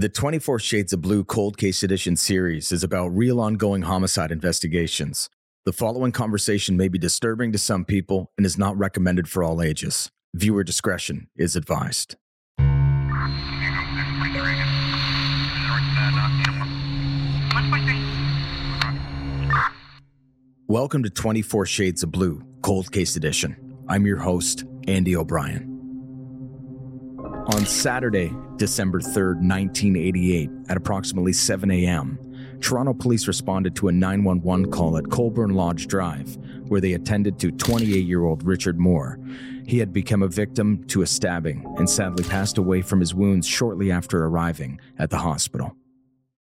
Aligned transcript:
The 0.00 0.08
24 0.08 0.58
Shades 0.60 0.94
of 0.94 1.02
Blue 1.02 1.24
Cold 1.24 1.58
Case 1.58 1.82
Edition 1.82 2.16
series 2.16 2.72
is 2.72 2.82
about 2.82 3.08
real 3.08 3.38
ongoing 3.38 3.82
homicide 3.82 4.32
investigations. 4.32 5.28
The 5.66 5.74
following 5.74 6.10
conversation 6.10 6.74
may 6.74 6.88
be 6.88 6.98
disturbing 6.98 7.52
to 7.52 7.58
some 7.58 7.84
people 7.84 8.32
and 8.38 8.46
is 8.46 8.56
not 8.56 8.78
recommended 8.78 9.28
for 9.28 9.44
all 9.44 9.60
ages. 9.60 10.10
Viewer 10.32 10.64
discretion 10.64 11.28
is 11.36 11.54
advised. 11.54 12.16
Welcome 20.66 21.02
to 21.02 21.10
24 21.10 21.66
Shades 21.66 22.02
of 22.02 22.10
Blue 22.10 22.42
Cold 22.62 22.90
Case 22.90 23.16
Edition. 23.16 23.76
I'm 23.86 24.06
your 24.06 24.20
host, 24.20 24.64
Andy 24.88 25.14
O'Brien. 25.14 25.69
On 27.54 27.66
Saturday, 27.66 28.32
December 28.56 29.00
3rd, 29.00 29.42
1988, 29.42 30.50
at 30.68 30.76
approximately 30.76 31.32
7 31.32 31.68
a.m., 31.72 32.16
Toronto 32.60 32.94
police 32.94 33.26
responded 33.26 33.74
to 33.74 33.88
a 33.88 33.92
911 33.92 34.70
call 34.70 34.96
at 34.96 35.10
Colborne 35.10 35.54
Lodge 35.54 35.88
Drive, 35.88 36.36
where 36.68 36.80
they 36.80 36.92
attended 36.92 37.40
to 37.40 37.50
28 37.50 38.06
year 38.06 38.24
old 38.24 38.44
Richard 38.44 38.78
Moore. 38.78 39.18
He 39.66 39.78
had 39.78 39.92
become 39.92 40.22
a 40.22 40.28
victim 40.28 40.84
to 40.88 41.02
a 41.02 41.06
stabbing 41.06 41.64
and 41.76 41.90
sadly 41.90 42.22
passed 42.22 42.56
away 42.56 42.82
from 42.82 43.00
his 43.00 43.14
wounds 43.14 43.48
shortly 43.48 43.90
after 43.90 44.24
arriving 44.24 44.80
at 44.98 45.10
the 45.10 45.18
hospital. 45.18 45.74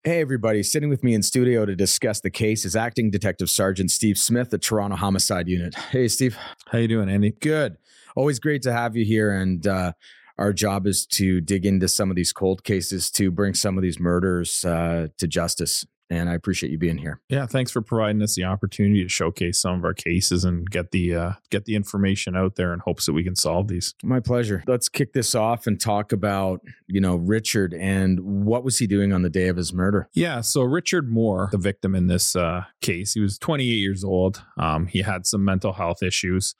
Hey, 0.05 0.21
everybody. 0.21 0.63
Sitting 0.63 0.89
with 0.89 1.03
me 1.03 1.13
in 1.13 1.23
studio 1.23 1.65
to 1.65 1.75
discuss 1.75 2.21
the 2.21 2.29
case 2.29 2.63
is 2.63 2.77
Acting 2.77 3.11
Detective 3.11 3.49
Sergeant 3.49 3.91
Steve 3.91 4.17
Smith, 4.17 4.51
the 4.51 4.57
Toronto 4.57 4.95
Homicide 4.95 5.49
Unit. 5.49 5.75
Hey, 5.75 6.07
Steve. 6.07 6.37
How 6.67 6.77
you 6.77 6.87
doing, 6.87 7.09
Andy? 7.09 7.31
Good. 7.31 7.75
Always 8.15 8.39
great 8.39 8.61
to 8.63 8.71
have 8.71 8.95
you 8.95 9.03
here. 9.03 9.31
And 9.31 9.65
uh, 9.65 9.93
our 10.37 10.53
job 10.53 10.87
is 10.87 11.05
to 11.05 11.41
dig 11.41 11.65
into 11.65 11.87
some 11.87 12.09
of 12.09 12.15
these 12.15 12.33
cold 12.33 12.63
cases 12.63 13.11
to 13.11 13.31
bring 13.31 13.53
some 13.53 13.77
of 13.77 13.83
these 13.83 13.99
murders 13.99 14.65
uh, 14.65 15.07
to 15.17 15.27
justice 15.27 15.85
and 16.17 16.29
I 16.29 16.33
appreciate 16.33 16.71
you 16.71 16.77
being 16.77 16.97
here. 16.97 17.21
Yeah, 17.29 17.45
thanks 17.45 17.71
for 17.71 17.81
providing 17.81 18.21
us 18.21 18.35
the 18.35 18.43
opportunity 18.43 19.03
to 19.03 19.09
showcase 19.09 19.59
some 19.59 19.77
of 19.77 19.83
our 19.83 19.93
cases 19.93 20.43
and 20.45 20.69
get 20.69 20.91
the 20.91 21.15
uh, 21.15 21.31
get 21.49 21.65
the 21.65 21.75
information 21.75 22.35
out 22.35 22.55
there 22.55 22.73
in 22.73 22.79
hopes 22.79 23.05
that 23.05 23.13
we 23.13 23.23
can 23.23 23.35
solve 23.35 23.67
these. 23.67 23.95
My 24.03 24.19
pleasure. 24.19 24.63
Let's 24.67 24.89
kick 24.89 25.13
this 25.13 25.35
off 25.35 25.67
and 25.67 25.79
talk 25.79 26.11
about 26.11 26.61
you 26.87 27.01
know 27.01 27.15
Richard 27.15 27.73
and 27.73 28.19
what 28.45 28.63
was 28.63 28.77
he 28.77 28.87
doing 28.87 29.11
on 29.11 29.21
the 29.21 29.29
day 29.29 29.47
of 29.47 29.57
his 29.57 29.73
murder? 29.73 30.09
Yeah, 30.13 30.41
so 30.41 30.61
Richard 30.61 31.09
Moore, 31.09 31.49
the 31.51 31.57
victim 31.57 31.95
in 31.95 32.07
this 32.07 32.35
uh, 32.35 32.65
case, 32.81 33.13
he 33.13 33.19
was 33.19 33.37
28 33.37 33.65
years 33.65 34.03
old. 34.03 34.43
Um, 34.57 34.87
he 34.87 35.01
had 35.01 35.25
some 35.25 35.43
mental 35.43 35.73
health 35.73 36.03
issues. 36.03 36.55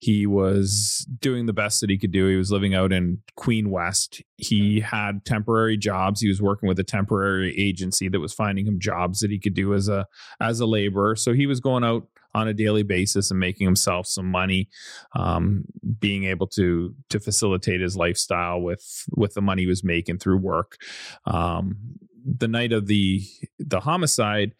He 0.00 0.26
was 0.26 1.06
doing 1.20 1.46
the 1.46 1.52
best 1.52 1.80
that 1.80 1.90
he 1.90 1.98
could 1.98 2.12
do. 2.12 2.26
He 2.26 2.36
was 2.36 2.50
living 2.50 2.74
out 2.74 2.92
in 2.92 3.22
Queen 3.36 3.70
West. 3.70 4.22
He 4.36 4.80
had 4.80 5.24
temporary 5.24 5.76
jobs. 5.76 6.20
He 6.20 6.28
was 6.28 6.42
working 6.42 6.68
with 6.68 6.78
a 6.78 6.84
temporary 6.84 7.56
agency 7.58 8.08
that 8.08 8.20
was 8.20 8.34
finding 8.34 8.66
him 8.66 8.78
jobs 8.78 8.95
that 9.20 9.30
he 9.30 9.38
could 9.38 9.54
do 9.54 9.74
as 9.74 9.88
a 9.88 10.06
as 10.40 10.60
a 10.60 10.66
laborer. 10.66 11.16
So 11.16 11.32
he 11.32 11.46
was 11.46 11.60
going 11.60 11.84
out 11.84 12.06
on 12.36 12.48
a 12.48 12.54
daily 12.54 12.82
basis 12.82 13.30
and 13.30 13.40
making 13.40 13.66
himself 13.66 14.06
some 14.06 14.26
money, 14.26 14.68
um, 15.14 15.64
being 15.98 16.24
able 16.24 16.46
to 16.46 16.94
to 17.08 17.18
facilitate 17.18 17.80
his 17.80 17.96
lifestyle 17.96 18.60
with 18.60 19.04
with 19.16 19.34
the 19.34 19.40
money 19.40 19.62
he 19.62 19.68
was 19.68 19.82
making 19.82 20.18
through 20.18 20.38
work. 20.38 20.76
Um, 21.24 21.76
the 22.24 22.48
night 22.48 22.72
of 22.72 22.86
the 22.86 23.22
the 23.58 23.80
homicide, 23.80 24.52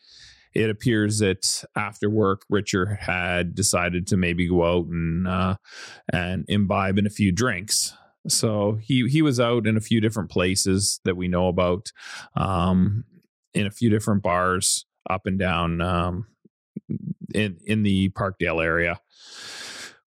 it 0.54 0.70
appears 0.70 1.18
that 1.18 1.64
after 1.76 2.08
work, 2.08 2.46
Richard 2.48 2.96
had 3.00 3.54
decided 3.54 4.06
to 4.06 4.16
maybe 4.16 4.48
go 4.48 4.64
out 4.64 4.86
and 4.86 5.28
uh, 5.28 5.56
and 6.10 6.46
imbibe 6.48 6.98
in 6.98 7.06
a 7.06 7.10
few 7.10 7.30
drinks. 7.30 7.92
So 8.26 8.78
he 8.80 9.06
he 9.06 9.20
was 9.20 9.38
out 9.38 9.66
in 9.66 9.76
a 9.76 9.82
few 9.82 10.00
different 10.00 10.30
places 10.30 11.00
that 11.04 11.16
we 11.16 11.28
know 11.28 11.48
about. 11.48 11.92
Um, 12.34 13.04
in 13.56 13.66
a 13.66 13.70
few 13.70 13.90
different 13.90 14.22
bars 14.22 14.86
up 15.08 15.26
and 15.26 15.38
down 15.38 15.80
um, 15.80 16.26
in 17.34 17.58
in 17.64 17.82
the 17.82 18.10
Parkdale 18.10 18.62
area. 18.62 19.00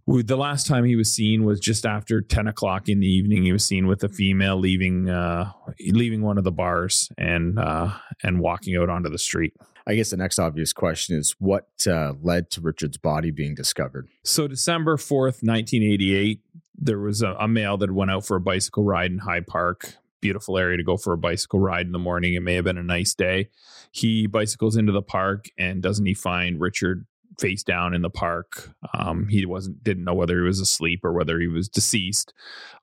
The 0.07 0.37
last 0.37 0.65
time 0.65 0.85
he 0.85 0.95
was 0.95 1.13
seen 1.13 1.43
was 1.43 1.59
just 1.59 1.85
after 1.85 2.21
ten 2.21 2.47
o'clock 2.47 2.89
in 2.89 2.99
the 2.99 3.07
evening. 3.07 3.43
He 3.43 3.51
was 3.51 3.65
seen 3.65 3.85
with 3.85 4.03
a 4.03 4.09
female 4.09 4.57
leaving 4.57 5.09
uh, 5.09 5.51
leaving 5.91 6.21
one 6.21 6.37
of 6.37 6.43
the 6.43 6.51
bars 6.51 7.09
and 7.17 7.59
uh, 7.59 7.91
and 8.23 8.39
walking 8.39 8.75
out 8.75 8.89
onto 8.89 9.09
the 9.09 9.19
street. 9.19 9.53
I 9.85 9.95
guess 9.95 10.09
the 10.11 10.17
next 10.17 10.39
obvious 10.39 10.73
question 10.73 11.17
is 11.17 11.35
what 11.39 11.67
uh, 11.87 12.13
led 12.21 12.49
to 12.51 12.61
Richard's 12.61 12.97
body 12.97 13.31
being 13.31 13.55
discovered. 13.55 14.07
So 14.23 14.47
December 14.47 14.97
fourth, 14.97 15.43
nineteen 15.43 15.83
eighty 15.83 16.15
eight, 16.15 16.41
there 16.75 16.99
was 16.99 17.21
a, 17.21 17.35
a 17.39 17.47
male 17.47 17.77
that 17.77 17.91
went 17.91 18.11
out 18.11 18.25
for 18.25 18.37
a 18.37 18.41
bicycle 18.41 18.83
ride 18.83 19.11
in 19.11 19.19
High 19.19 19.41
Park 19.41 19.95
beautiful 20.21 20.57
area 20.57 20.77
to 20.77 20.83
go 20.83 20.97
for 20.97 21.13
a 21.13 21.17
bicycle 21.17 21.59
ride 21.59 21.85
in 21.85 21.91
the 21.91 21.99
morning. 21.99 22.33
It 22.33 22.41
may 22.41 22.55
have 22.55 22.65
been 22.65 22.77
a 22.77 22.83
nice 22.83 23.13
day. 23.13 23.49
He 23.91 24.27
bicycles 24.27 24.75
into 24.75 24.91
the 24.91 25.01
park 25.01 25.45
and 25.57 25.81
doesn't 25.81 26.05
he 26.05 26.13
find 26.13 26.59
Richard 26.59 27.05
face 27.39 27.63
down 27.63 27.93
in 27.93 28.01
the 28.01 28.09
park. 28.09 28.69
Um, 28.93 29.27
he 29.29 29.45
wasn't 29.45 29.83
didn't 29.83 30.03
know 30.03 30.13
whether 30.13 30.35
he 30.35 30.43
was 30.45 30.59
asleep 30.59 31.01
or 31.03 31.13
whether 31.13 31.39
he 31.39 31.47
was 31.47 31.69
deceased. 31.69 32.33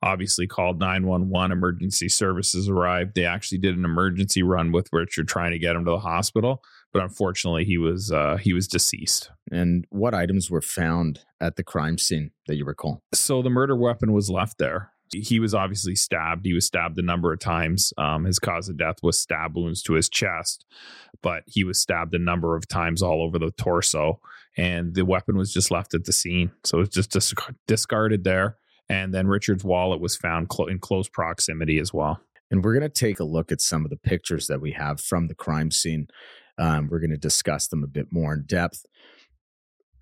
Obviously, 0.03 0.47
called 0.47 0.81
nine 0.81 1.07
one 1.07 1.29
one. 1.29 1.53
Emergency 1.53 2.09
services 2.09 2.69
arrived. 2.69 3.15
They 3.15 3.25
actually 3.25 3.59
did 3.59 3.77
an 3.77 3.85
emergency 3.85 4.43
run 4.43 4.73
with 4.73 4.89
Richard, 4.93 5.29
trying 5.29 5.53
to 5.53 5.59
get 5.59 5.77
him 5.77 5.85
to 5.85 5.91
the 5.91 5.99
hospital. 5.99 6.63
But 6.93 7.03
unfortunately, 7.03 7.65
he 7.65 7.79
was 7.79 8.11
uh, 8.11 8.37
he 8.37 8.53
was 8.53 8.67
deceased. 8.67 9.31
And 9.51 9.87
what 9.91 10.15
items 10.15 10.51
were 10.51 10.63
found 10.63 11.21
at 11.41 11.57
the 11.57 11.65
crime 11.65 11.99
scene 11.99 12.31
that 12.47 12.57
you 12.57 12.65
recall? 12.65 13.03
So 13.13 13.43
the 13.43 13.51
murder 13.51 13.77
weapon 13.77 14.13
was 14.13 14.31
left 14.31 14.59
there. 14.59 14.93
He 15.13 15.41
was 15.41 15.55
obviously 15.55 15.95
stabbed. 15.95 16.45
He 16.45 16.53
was 16.53 16.67
stabbed 16.67 16.99
a 16.99 17.03
number 17.03 17.33
of 17.33 17.39
times. 17.39 17.93
Um, 17.97 18.25
his 18.25 18.39
cause 18.39 18.69
of 18.69 18.77
death 18.77 18.97
was 19.03 19.21
stab 19.21 19.57
wounds 19.57 19.83
to 19.85 19.95
his 19.95 20.09
chest, 20.09 20.65
but 21.23 21.43
he 21.47 21.65
was 21.65 21.81
stabbed 21.81 22.15
a 22.15 22.19
number 22.19 22.57
of 22.57 22.69
times 22.69 23.03
all 23.03 23.23
over 23.23 23.39
the 23.39 23.51
torso, 23.53 24.21
and 24.57 24.95
the 24.95 25.05
weapon 25.05 25.37
was 25.37 25.53
just 25.53 25.71
left 25.71 25.95
at 25.95 26.05
the 26.05 26.13
scene. 26.13 26.51
So 26.65 26.81
it's 26.81 26.95
just 26.95 27.11
dis- 27.11 27.35
discarded 27.67 28.25
there. 28.25 28.57
And 28.89 29.13
then 29.13 29.27
Richard's 29.27 29.65
wallet 29.65 30.01
was 30.01 30.17
found 30.17 30.49
in 30.69 30.79
close 30.79 31.09
proximity 31.09 31.79
as 31.79 31.93
well. 31.93 32.21
And 32.51 32.65
we're 32.65 32.79
going 32.79 32.89
to 32.89 32.89
take 32.89 33.19
a 33.19 33.25
look 33.25 33.51
at 33.51 33.61
some 33.61 33.85
of 33.85 33.91
the 33.91 33.97
pictures 33.97 34.47
that 34.47 34.61
we 34.61 34.73
have 34.73 35.01
from 35.01 35.27
the 35.27 35.35
crime 35.35 35.71
scene. 35.71 36.09
Um, 36.59 36.89
we're 36.89 37.01
going 37.01 37.11
to 37.11 37.17
discuss 37.17 37.67
them 37.67 37.83
a 37.83 37.89
bit 37.89 38.13
more 38.13 38.33
in 38.35 38.45
depth. 38.47 38.87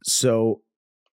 So, 0.04 0.60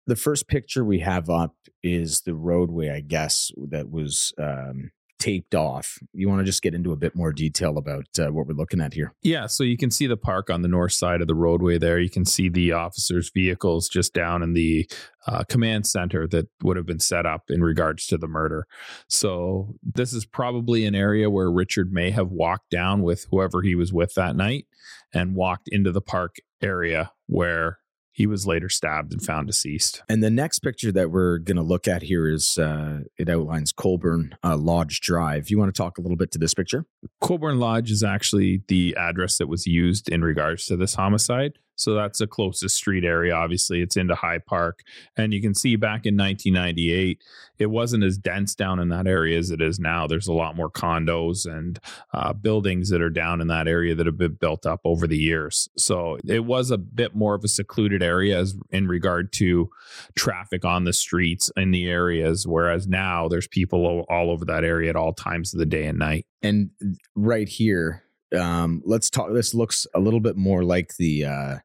the 0.09 0.17
first 0.17 0.49
picture 0.49 0.85
we 0.85 1.01
have 1.01 1.29
up 1.29 1.55
is 1.83 2.23
the 2.23 2.35
roadway, 2.35 2.89
I 2.89 3.01
guess, 3.01 3.53
that 3.69 3.91
was 3.91 4.33
um, 4.39 4.91
taped 5.19 5.55
off. 5.55 5.99
You 6.15 6.31
want 6.31 6.41
to 6.41 6.45
just 6.45 6.63
get 6.63 6.75
into 6.75 6.93
a 6.93 6.97
bit 6.97 7.15
more 7.15 7.31
detail 7.31 7.77
about 7.77 8.07
uh, 8.19 8.29
what 8.29 8.47
we're 8.47 8.55
looking 8.55 8.81
at 8.81 8.95
here? 8.95 9.13
Yeah, 9.23 9.47
so 9.47 9.65
you 9.65 9.77
can 9.77 9.91
see 9.91 10.07
the 10.07 10.17
park 10.17 10.49
on 10.49 10.63
the 10.63 10.69
north 10.69 10.93
side 10.93 11.21
of 11.21 11.29
the 11.29 11.35
roadway 11.35 11.77
there. 11.77 12.01
You 12.01 12.09
can 12.09 12.25
see 12.25 12.49
the 12.49 12.73
officers' 12.73 13.31
vehicles 13.33 13.87
just 13.87 14.15
down 14.15 14.43
in 14.43 14.55
the 14.55 14.91
uh, 15.27 15.45
command 15.47 15.87
center 15.87 16.27
that 16.29 16.49
would 16.63 16.79
have 16.79 16.87
been 16.87 17.01
set 17.01 17.27
up 17.27 17.45
in 17.51 17.63
regards 17.63 18.07
to 18.07 18.17
the 18.17 18.29
murder. 18.29 18.67
So 19.09 19.75
this 19.83 20.15
is 20.15 20.25
probably 20.25 20.87
an 20.87 20.95
area 20.95 21.29
where 21.29 21.51
Richard 21.51 21.93
may 21.93 22.13
have 22.13 22.31
walked 22.31 22.71
down 22.71 23.03
with 23.03 23.27
whoever 23.31 23.61
he 23.61 23.75
was 23.75 23.93
with 23.93 24.15
that 24.15 24.37
night 24.37 24.67
and 25.13 25.35
walked 25.35 25.69
into 25.71 25.93
the 25.93 26.01
park 26.01 26.37
area 26.63 27.13
where 27.27 27.79
he 28.13 28.27
was 28.27 28.47
later 28.47 28.69
stabbed 28.69 29.13
and 29.13 29.23
found 29.23 29.47
deceased. 29.47 30.03
And 30.09 30.23
the 30.23 30.31
next 30.31 30.59
picture 30.61 30.91
that 30.93 31.11
we're 31.11 31.39
going 31.39 31.57
to 31.57 31.63
look 31.63 31.87
at 31.87 32.03
here 32.03 32.29
is 32.29 32.59
uh, 32.59 33.01
it 33.17 33.29
outlines 33.29 33.73
Colborne 33.73 34.37
uh, 34.43 34.57
Lodge 34.57 35.01
Drive. 35.01 35.51
You 35.51 35.59
want 35.59 35.73
to 35.73 35.79
talk 35.79 35.99
a 35.99 36.01
little 36.01 36.17
bit 36.17 36.33
to 36.33 36.39
this 36.39 36.55
picture? 36.55 36.85
Colborne 37.21 37.61
Lodge 37.61 37.91
is 37.91 38.03
actually 38.03 38.63
the 38.69 38.97
address 38.97 39.39
that 39.39 39.47
was 39.47 39.67
used 39.67 40.09
in 40.09 40.23
regards 40.23 40.67
to 40.67 40.77
this 40.77 40.95
homicide. 40.95 41.59
So 41.79 41.95
that's 41.95 42.19
the 42.19 42.27
closest 42.27 42.77
street 42.77 43.05
area. 43.05 43.35
Obviously, 43.35 43.81
it's 43.81 43.97
into 43.97 44.15
High 44.15 44.39
Park. 44.39 44.81
And 45.17 45.33
you 45.33 45.41
can 45.41 45.55
see 45.55 45.77
back 45.77 46.07
in 46.07 46.17
1998, 46.17 47.23
it 47.59 47.67
wasn't 47.67 48.05
as 48.05 48.19
dense 48.19 48.55
down 48.55 48.79
in 48.79 48.89
that 48.89 49.07
area 49.07 49.39
as 49.39 49.51
it 49.51 49.61
is 49.61 49.79
now. 49.79 50.07
There's 50.07 50.29
a 50.29 50.33
lot 50.33 50.57
more 50.57 50.71
condos 50.71 51.47
and 51.47 51.79
uh, 52.13 52.33
buildings 52.33 52.91
that 52.91 53.01
are 53.01 53.11
down 53.11 53.41
in 53.41 53.49
that 53.49 53.69
area 53.69 53.95
that 53.95 54.07
have 54.07 54.19
been 54.19 54.35
built 54.35 54.67
up 54.67 54.81
over 54.85 55.07
the 55.07 55.17
years. 55.17 55.69
So 55.77 56.19
it 56.27 56.45
was 56.45 56.71
a 56.71 56.79
bit 56.79 57.15
more 57.15 57.35
of 57.35 57.45
a 57.45 57.49
secluded 57.49 58.03
area 58.03 58.39
as 58.39 58.57
in 58.71 58.89
regard 58.89 59.33
to 59.35 59.71
traffic 60.17 60.65
on 60.65 60.85
the 60.85 60.93
streets 60.93 61.51
in 61.57 61.71
the 61.71 61.89
areas. 61.89 62.47
Whereas 62.47 62.87
now 62.87 63.29
there's 63.29 63.49
people 63.49 64.05
all 64.09 64.31
over 64.31 64.45
that 64.47 64.65
area 64.65 64.91
at 64.91 64.97
all 64.97 65.13
times 65.13 65.55
of 65.55 65.59
the 65.59 65.67
day 65.67 65.87
and 65.87 65.99
night. 65.99 66.27
And 66.43 66.71
right 67.15 67.49
here, 67.49 68.05
um, 68.37 68.83
let's 68.85 69.11
talk. 69.11 69.33
This 69.33 69.55
looks 69.55 69.87
a 69.95 70.01
little 70.01 70.21
bit 70.21 70.37
more 70.37 70.63
like 70.63 70.97
the 70.97 71.25
uh, 71.25 71.57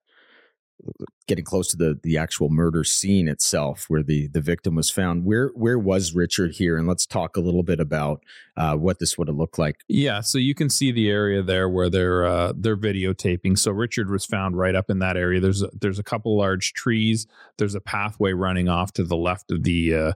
getting 1.28 1.46
close 1.46 1.68
to 1.70 1.78
the 1.78 2.00
the 2.04 2.18
actual 2.18 2.50
murder 2.50 2.84
scene 2.84 3.28
itself 3.28 3.86
where 3.88 4.04
the 4.04 4.28
the 4.30 4.42
victim 4.42 4.76
was 4.76 4.90
found. 4.90 5.26
Where 5.26 5.50
where 5.56 5.80
was 5.80 6.14
richard 6.14 6.54
here? 6.54 6.78
And 6.78 6.88
let's 6.88 7.06
talk 7.06 7.38
a 7.38 7.42
little 7.42 7.64
bit 7.64 7.80
about 7.80 8.24
uh, 8.58 8.76
what 8.76 9.00
this 9.00 9.18
would 9.18 9.28
have 9.28 9.38
looked 9.38 9.58
like. 9.58 9.82
Yeah 9.88 10.22
so 10.22 10.38
you 10.38 10.56
can 10.56 10.70
see 10.70 10.92
the 10.92 11.10
area 11.10 11.42
there 11.42 11.70
where 11.70 11.90
they're 11.90 12.26
uh, 12.26 12.54
they're 12.56 12.78
videotaping. 12.78 13.58
So 13.58 13.72
richard 13.72 14.10
was 14.10 14.26
found 14.26 14.58
right 14.58 14.76
up 14.76 14.90
in 14.90 15.00
that 15.00 15.18
area. 15.18 15.40
There's 15.40 15.62
a, 15.62 15.70
there's 15.80 16.00
a 16.00 16.04
couple 16.04 16.38
large 16.38 16.74
trees. 16.74 17.28
There's 17.58 17.76
a 17.76 17.82
pathway 17.82 18.34
running 18.34 18.70
off 18.70 18.94
to 18.94 19.04
the 19.04 19.18
left 19.18 19.52
of 19.52 19.64
the 19.64 19.96
uh, 19.96 20.14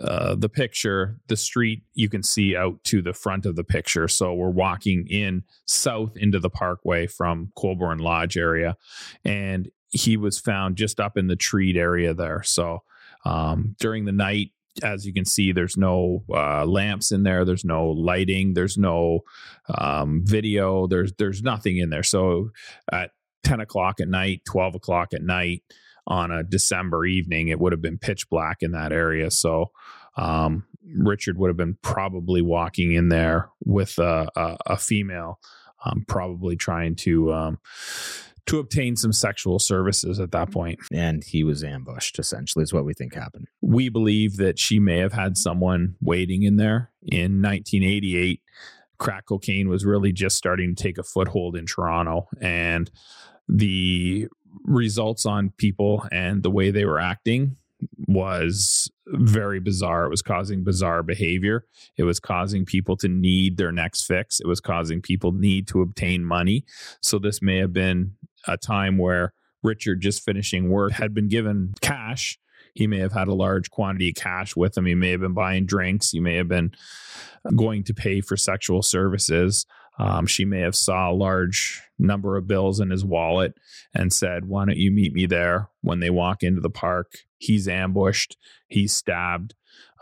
uh, 0.00 0.36
the 0.36 0.48
picture, 0.48 1.18
the 1.26 1.36
street 1.36 1.82
you 1.94 2.08
can 2.08 2.22
see 2.22 2.56
out 2.56 2.82
to 2.84 3.02
the 3.02 3.12
front 3.12 3.44
of 3.46 3.56
the 3.56 3.64
picture. 3.64 4.06
So 4.06 4.32
we're 4.32 4.48
walking 4.48 5.06
in 5.08 5.42
south 5.66 6.16
into 6.16 6.38
the 6.38 6.50
parkway 6.50 7.06
from 7.06 7.50
Colborne 7.56 7.98
Lodge 7.98 8.36
area, 8.36 8.76
and 9.24 9.68
he 9.90 10.16
was 10.16 10.38
found 10.38 10.76
just 10.76 11.00
up 11.00 11.16
in 11.16 11.26
the 11.26 11.36
treed 11.36 11.76
area 11.76 12.14
there. 12.14 12.42
So 12.42 12.82
um, 13.24 13.76
during 13.78 14.04
the 14.04 14.12
night, 14.12 14.52
as 14.82 15.06
you 15.06 15.12
can 15.12 15.24
see, 15.24 15.52
there's 15.52 15.76
no 15.76 16.24
uh, 16.32 16.64
lamps 16.64 17.10
in 17.10 17.22
there. 17.22 17.44
There's 17.44 17.64
no 17.64 17.88
lighting. 17.88 18.54
There's 18.54 18.78
no 18.78 19.20
um, 19.76 20.22
video. 20.24 20.86
There's 20.86 21.12
there's 21.14 21.42
nothing 21.42 21.78
in 21.78 21.90
there. 21.90 22.02
So 22.02 22.50
at 22.92 23.10
10 23.44 23.60
o'clock 23.60 24.00
at 24.00 24.08
night, 24.08 24.42
12 24.44 24.76
o'clock 24.76 25.12
at 25.14 25.22
night 25.22 25.62
on 26.06 26.30
a 26.30 26.42
December 26.42 27.06
evening, 27.06 27.48
it 27.48 27.58
would 27.58 27.72
have 27.72 27.82
been 27.82 27.98
pitch 27.98 28.28
black 28.30 28.58
in 28.60 28.72
that 28.72 28.92
area. 28.92 29.30
So 29.30 29.72
um, 30.16 30.64
Richard 30.96 31.38
would 31.38 31.48
have 31.48 31.56
been 31.56 31.78
probably 31.82 32.42
walking 32.42 32.92
in 32.92 33.08
there 33.08 33.50
with 33.64 33.98
a, 33.98 34.28
a, 34.34 34.56
a 34.66 34.76
female, 34.76 35.38
um, 35.84 36.04
probably 36.08 36.56
trying 36.56 36.96
to 36.96 37.32
um, 37.32 37.58
to 38.48 38.58
obtain 38.58 38.96
some 38.96 39.12
sexual 39.12 39.58
services 39.58 40.18
at 40.18 40.32
that 40.32 40.50
point. 40.50 40.80
And 40.92 41.22
he 41.22 41.44
was 41.44 41.62
ambushed, 41.62 42.18
essentially, 42.18 42.62
is 42.62 42.72
what 42.72 42.84
we 42.84 42.94
think 42.94 43.14
happened. 43.14 43.46
We 43.60 43.88
believe 43.88 44.36
that 44.38 44.58
she 44.58 44.78
may 44.78 44.98
have 44.98 45.12
had 45.12 45.36
someone 45.36 45.96
waiting 46.00 46.42
in 46.42 46.56
there. 46.56 46.90
In 47.02 47.42
1988, 47.42 48.40
crack 48.98 49.26
cocaine 49.26 49.68
was 49.68 49.84
really 49.84 50.12
just 50.12 50.36
starting 50.36 50.74
to 50.74 50.82
take 50.82 50.98
a 50.98 51.02
foothold 51.02 51.56
in 51.56 51.66
Toronto. 51.66 52.28
And 52.40 52.90
the 53.48 54.28
results 54.64 55.26
on 55.26 55.52
people 55.58 56.06
and 56.10 56.42
the 56.42 56.50
way 56.50 56.70
they 56.70 56.84
were 56.84 56.98
acting 56.98 57.56
was 58.08 58.90
very 59.06 59.60
bizarre. 59.60 60.04
It 60.06 60.10
was 60.10 60.22
causing 60.22 60.64
bizarre 60.64 61.02
behavior. 61.02 61.64
It 61.96 62.02
was 62.02 62.18
causing 62.18 62.64
people 62.64 62.96
to 62.96 63.08
need 63.08 63.56
their 63.56 63.72
next 63.72 64.06
fix. 64.06 64.40
It 64.40 64.46
was 64.46 64.60
causing 64.60 65.00
people 65.00 65.32
need 65.32 65.68
to 65.68 65.82
obtain 65.82 66.24
money. 66.24 66.64
So 67.02 67.18
this 67.18 67.40
may 67.40 67.58
have 67.58 67.72
been 67.72 68.14
a 68.46 68.56
time 68.56 68.98
where 68.98 69.32
Richard 69.62 70.00
just 70.00 70.24
finishing 70.24 70.68
work 70.68 70.92
had 70.92 71.14
been 71.14 71.28
given 71.28 71.74
cash. 71.80 72.38
He 72.74 72.86
may 72.86 72.98
have 72.98 73.12
had 73.12 73.28
a 73.28 73.34
large 73.34 73.70
quantity 73.70 74.10
of 74.10 74.14
cash 74.14 74.54
with 74.54 74.76
him. 74.76 74.86
He 74.86 74.94
may 74.94 75.10
have 75.10 75.20
been 75.20 75.34
buying 75.34 75.66
drinks. 75.66 76.10
He 76.10 76.20
may 76.20 76.36
have 76.36 76.48
been 76.48 76.72
going 77.56 77.82
to 77.84 77.94
pay 77.94 78.20
for 78.20 78.36
sexual 78.36 78.82
services. 78.82 79.66
Um, 79.98 80.26
she 80.26 80.44
may 80.44 80.60
have 80.60 80.76
saw 80.76 81.10
a 81.10 81.12
large 81.12 81.82
number 81.98 82.36
of 82.36 82.46
bills 82.46 82.78
in 82.78 82.90
his 82.90 83.04
wallet 83.04 83.54
and 83.92 84.12
said, 84.12 84.44
"Why 84.44 84.64
don't 84.64 84.76
you 84.76 84.92
meet 84.92 85.12
me 85.12 85.26
there?" 85.26 85.70
When 85.80 85.98
they 85.98 86.10
walk 86.10 86.44
into 86.44 86.60
the 86.60 86.70
park, 86.70 87.18
he's 87.36 87.66
ambushed. 87.66 88.36
He's 88.68 88.92
stabbed. 88.92 89.54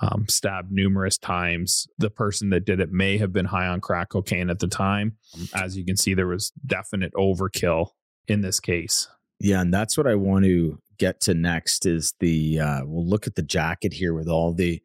Um, 0.03 0.27
stabbed 0.29 0.71
numerous 0.71 1.17
times. 1.17 1.89
The 1.97 2.11
person 2.11 2.51
that 2.51 2.67
did 2.67 2.81
it 2.81 2.93
may 2.93 3.17
have 3.17 3.33
been 3.33 3.47
high 3.47 3.67
on 3.67 3.81
crack 3.81 4.11
cocaine 4.11 4.51
at 4.51 4.59
the 4.59 4.67
time. 4.67 5.17
As 5.55 5.79
you 5.79 5.87
can 5.87 5.97
see, 5.97 6.13
there 6.13 6.27
was 6.27 6.53
definite 6.67 7.15
overkill 7.15 7.93
in 8.29 8.41
this 8.41 8.61
case. 8.61 9.09
Yeah, 9.41 9.61
and 9.61 9.73
that's 9.73 9.97
what 9.97 10.07
I 10.07 10.15
want 10.15 10.45
to 10.45 10.79
get 10.99 11.21
to 11.21 11.35
next 11.35 11.85
is 11.85 12.15
the 12.21 12.59
uh 12.59 12.81
we'll 12.85 13.07
look 13.07 13.27
at 13.27 13.35
the 13.35 13.43
jacket 13.43 13.93
here 13.93 14.15
with 14.15 14.29
all 14.29 14.55
the 14.55 14.81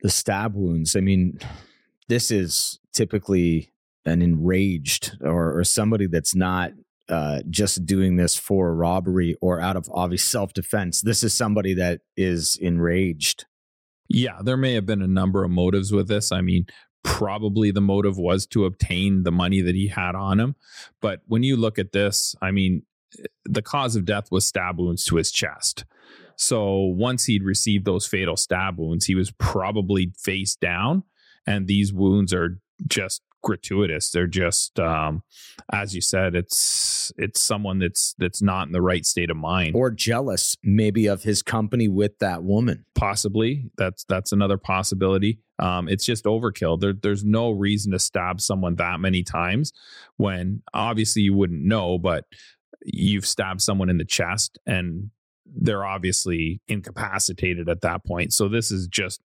the 0.00 0.10
stab 0.10 0.54
wounds. 0.54 0.96
I 0.96 1.00
mean, 1.00 1.38
this 2.08 2.30
is 2.30 2.78
typically 2.92 3.72
an 4.04 4.22
enraged 4.22 5.16
or, 5.22 5.58
or 5.58 5.64
somebody 5.64 6.06
that's 6.06 6.34
not 6.34 6.72
uh, 7.08 7.40
just 7.50 7.84
doing 7.86 8.16
this 8.16 8.36
for 8.36 8.74
robbery 8.74 9.36
or 9.40 9.60
out 9.60 9.76
of 9.76 9.88
obvious 9.92 10.24
self 10.24 10.52
defense. 10.52 11.00
This 11.00 11.22
is 11.22 11.34
somebody 11.34 11.74
that 11.74 12.00
is 12.16 12.56
enraged. 12.60 13.46
Yeah, 14.08 14.40
there 14.42 14.56
may 14.56 14.74
have 14.74 14.86
been 14.86 15.02
a 15.02 15.08
number 15.08 15.44
of 15.44 15.50
motives 15.50 15.92
with 15.92 16.08
this. 16.08 16.30
I 16.30 16.40
mean, 16.40 16.66
probably 17.04 17.70
the 17.70 17.80
motive 17.80 18.18
was 18.18 18.46
to 18.46 18.64
obtain 18.64 19.22
the 19.22 19.30
money 19.30 19.60
that 19.60 19.76
he 19.76 19.86
had 19.86 20.16
on 20.16 20.40
him. 20.40 20.56
But 21.00 21.20
when 21.26 21.44
you 21.44 21.56
look 21.56 21.78
at 21.78 21.92
this, 21.92 22.34
I 22.42 22.50
mean, 22.50 22.82
the 23.44 23.62
cause 23.62 23.94
of 23.94 24.04
death 24.04 24.32
was 24.32 24.44
stab 24.44 24.80
wounds 24.80 25.04
to 25.04 25.16
his 25.16 25.30
chest. 25.30 25.84
So 26.36 26.74
once 26.74 27.26
he'd 27.26 27.44
received 27.44 27.84
those 27.84 28.06
fatal 28.06 28.36
stab 28.36 28.80
wounds, 28.80 29.04
he 29.04 29.14
was 29.14 29.30
probably 29.32 30.12
face 30.18 30.56
down. 30.56 31.04
And 31.46 31.68
these 31.68 31.92
wounds 31.92 32.32
are 32.32 32.58
just 32.88 33.22
gratuitous. 33.44 34.10
They're 34.10 34.26
just, 34.26 34.80
um, 34.80 35.22
as 35.72 35.94
you 35.94 36.00
said, 36.00 36.34
it's 36.34 37.12
it's 37.16 37.40
someone 37.40 37.78
that's 37.78 38.14
that's 38.18 38.42
not 38.42 38.66
in 38.66 38.72
the 38.72 38.82
right 38.82 39.06
state 39.06 39.30
of 39.30 39.36
mind, 39.36 39.76
or 39.76 39.90
jealous 39.90 40.56
maybe 40.64 41.06
of 41.06 41.22
his 41.22 41.42
company 41.42 41.86
with 41.86 42.18
that 42.18 42.42
woman. 42.42 42.84
Possibly, 42.94 43.70
that's 43.76 44.04
that's 44.04 44.32
another 44.32 44.58
possibility. 44.58 45.38
Um, 45.60 45.88
it's 45.88 46.04
just 46.04 46.24
overkill. 46.24 46.80
There, 46.80 46.94
there's 46.94 47.24
no 47.24 47.50
reason 47.50 47.92
to 47.92 47.98
stab 48.00 48.40
someone 48.40 48.74
that 48.76 48.98
many 48.98 49.22
times 49.22 49.72
when 50.16 50.62
obviously 50.72 51.22
you 51.22 51.34
wouldn't 51.34 51.62
know, 51.62 51.98
but 51.98 52.24
you've 52.84 53.26
stabbed 53.26 53.62
someone 53.62 53.88
in 53.88 53.98
the 53.98 54.04
chest 54.04 54.58
and 54.66 55.10
they're 55.46 55.84
obviously 55.84 56.60
incapacitated 56.66 57.68
at 57.68 57.82
that 57.82 58.04
point. 58.04 58.32
So 58.32 58.48
this 58.48 58.70
is 58.70 58.88
just 58.88 59.22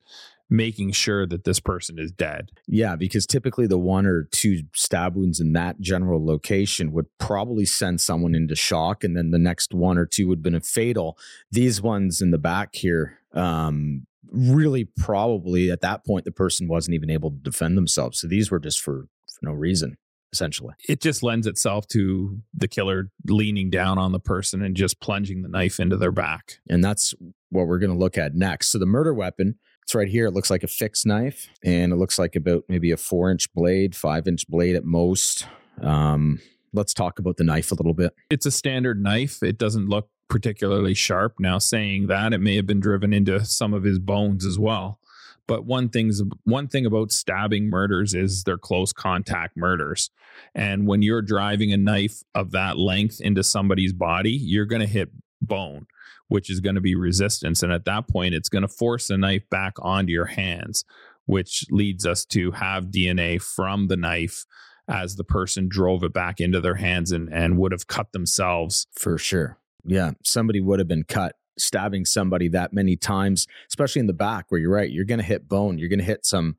making 0.49 0.91
sure 0.91 1.27
that 1.27 1.43
this 1.43 1.59
person 1.59 1.99
is 1.99 2.11
dead. 2.11 2.51
Yeah, 2.67 2.95
because 2.95 3.27
typically 3.27 3.67
the 3.67 3.77
one 3.77 4.05
or 4.05 4.23
two 4.31 4.63
stab 4.73 5.15
wounds 5.15 5.39
in 5.39 5.53
that 5.53 5.79
general 5.79 6.25
location 6.25 6.91
would 6.93 7.05
probably 7.19 7.65
send 7.65 8.01
someone 8.01 8.33
into 8.33 8.55
shock, 8.55 9.03
and 9.03 9.15
then 9.15 9.31
the 9.31 9.39
next 9.39 9.73
one 9.73 9.97
or 9.97 10.05
two 10.05 10.27
would 10.27 10.39
have 10.39 10.43
been 10.43 10.55
a 10.55 10.61
fatal. 10.61 11.17
These 11.51 11.81
ones 11.81 12.21
in 12.21 12.31
the 12.31 12.37
back 12.37 12.75
here, 12.75 13.19
um, 13.33 14.07
really 14.31 14.85
probably 14.85 15.71
at 15.71 15.81
that 15.81 16.05
point 16.05 16.25
the 16.25 16.31
person 16.31 16.67
wasn't 16.67 16.95
even 16.95 17.09
able 17.09 17.31
to 17.31 17.37
defend 17.37 17.77
themselves. 17.77 18.19
So 18.19 18.27
these 18.27 18.51
were 18.51 18.59
just 18.59 18.79
for, 18.81 19.07
for 19.27 19.39
no 19.45 19.53
reason 19.53 19.97
essentially. 20.31 20.75
It 20.87 21.01
just 21.01 21.23
lends 21.23 21.47
itself 21.47 21.87
to 21.87 22.39
the 22.53 22.67
killer 22.67 23.09
leaning 23.25 23.69
down 23.69 23.97
on 23.97 24.11
the 24.11 24.19
person 24.19 24.61
and 24.61 24.75
just 24.75 24.99
plunging 24.99 25.41
the 25.41 25.49
knife 25.49 25.79
into 25.79 25.97
their 25.97 26.11
back. 26.11 26.59
And 26.69 26.83
that's 26.83 27.13
what 27.49 27.67
we're 27.67 27.79
going 27.79 27.91
to 27.91 27.97
look 27.97 28.17
at 28.17 28.35
next. 28.35 28.69
So 28.69 28.77
the 28.77 28.85
murder 28.85 29.13
weapon 29.13 29.55
it's 29.89 29.95
right 29.95 30.07
here. 30.07 30.27
It 30.27 30.33
looks 30.33 30.51
like 30.51 30.61
a 30.61 30.67
fixed 30.67 31.07
knife, 31.07 31.49
and 31.63 31.91
it 31.91 31.95
looks 31.95 32.19
like 32.19 32.35
about 32.35 32.63
maybe 32.69 32.91
a 32.91 32.97
four 32.97 33.31
inch 33.31 33.51
blade, 33.55 33.95
five 33.95 34.27
inch 34.27 34.47
blade 34.47 34.75
at 34.75 34.85
most. 34.85 35.47
Um, 35.81 36.39
let's 36.73 36.93
talk 36.93 37.17
about 37.17 37.37
the 37.37 37.43
knife 37.43 37.71
a 37.71 37.73
little 37.73 37.95
bit. 37.95 38.13
It's 38.29 38.45
a 38.45 38.51
standard 38.51 39.01
knife. 39.01 39.41
It 39.41 39.57
doesn't 39.57 39.89
look 39.89 40.07
particularly 40.27 40.93
sharp. 40.93 41.39
Now, 41.39 41.57
saying 41.57 42.05
that, 42.05 42.33
it 42.33 42.37
may 42.37 42.55
have 42.55 42.67
been 42.67 42.79
driven 42.79 43.13
into 43.13 43.43
some 43.43 43.73
of 43.73 43.81
his 43.81 43.97
bones 43.97 44.45
as 44.45 44.59
well. 44.59 44.99
But 45.47 45.65
one 45.65 45.89
thing's 45.89 46.21
one 46.43 46.67
thing 46.67 46.85
about 46.85 47.11
stabbing 47.11 47.71
murders 47.71 48.13
is 48.13 48.43
they're 48.43 48.59
close 48.59 48.93
contact 48.93 49.57
murders. 49.57 50.11
And 50.53 50.85
when 50.85 51.01
you're 51.01 51.23
driving 51.23 51.73
a 51.73 51.77
knife 51.77 52.21
of 52.35 52.51
that 52.51 52.77
length 52.77 53.21
into 53.21 53.41
somebody's 53.41 53.93
body, 53.93 54.33
you're 54.33 54.67
going 54.67 54.81
to 54.81 54.87
hit 54.87 55.09
bone 55.41 55.87
which 56.29 56.49
is 56.49 56.61
going 56.61 56.75
to 56.75 56.81
be 56.81 56.95
resistance. 56.95 57.61
And 57.61 57.73
at 57.73 57.85
that 57.85 58.07
point, 58.07 58.33
it's 58.33 58.49
going 58.49 58.61
to 58.61 58.67
force 58.67 59.07
the 59.07 59.17
knife 59.17 59.47
back 59.49 59.73
onto 59.79 60.13
your 60.13 60.25
hands, 60.25 60.85
which 61.25 61.65
leads 61.69 62.05
us 62.05 62.23
to 62.27 62.51
have 62.51 62.85
DNA 62.85 63.41
from 63.41 63.87
the 63.87 63.97
knife 63.97 64.45
as 64.87 65.17
the 65.17 65.23
person 65.23 65.67
drove 65.67 66.03
it 66.03 66.13
back 66.13 66.39
into 66.39 66.61
their 66.61 66.75
hands 66.75 67.11
and, 67.11 67.31
and 67.31 67.57
would 67.57 67.71
have 67.71 67.87
cut 67.87 68.11
themselves. 68.11 68.87
For 68.93 69.17
sure. 69.17 69.57
Yeah. 69.85 70.11
Somebody 70.23 70.61
would 70.61 70.79
have 70.79 70.87
been 70.87 71.03
cut 71.03 71.35
stabbing 71.57 72.05
somebody 72.05 72.47
that 72.47 72.73
many 72.73 72.95
times, 72.95 73.47
especially 73.67 73.99
in 73.99 74.07
the 74.07 74.13
back 74.13 74.45
where 74.49 74.59
you're 74.59 74.71
right. 74.71 74.89
You're 74.89 75.05
going 75.05 75.19
to 75.19 75.25
hit 75.25 75.47
bone. 75.47 75.77
You're 75.77 75.89
going 75.89 75.99
to 75.99 76.05
hit 76.05 76.25
some 76.25 76.55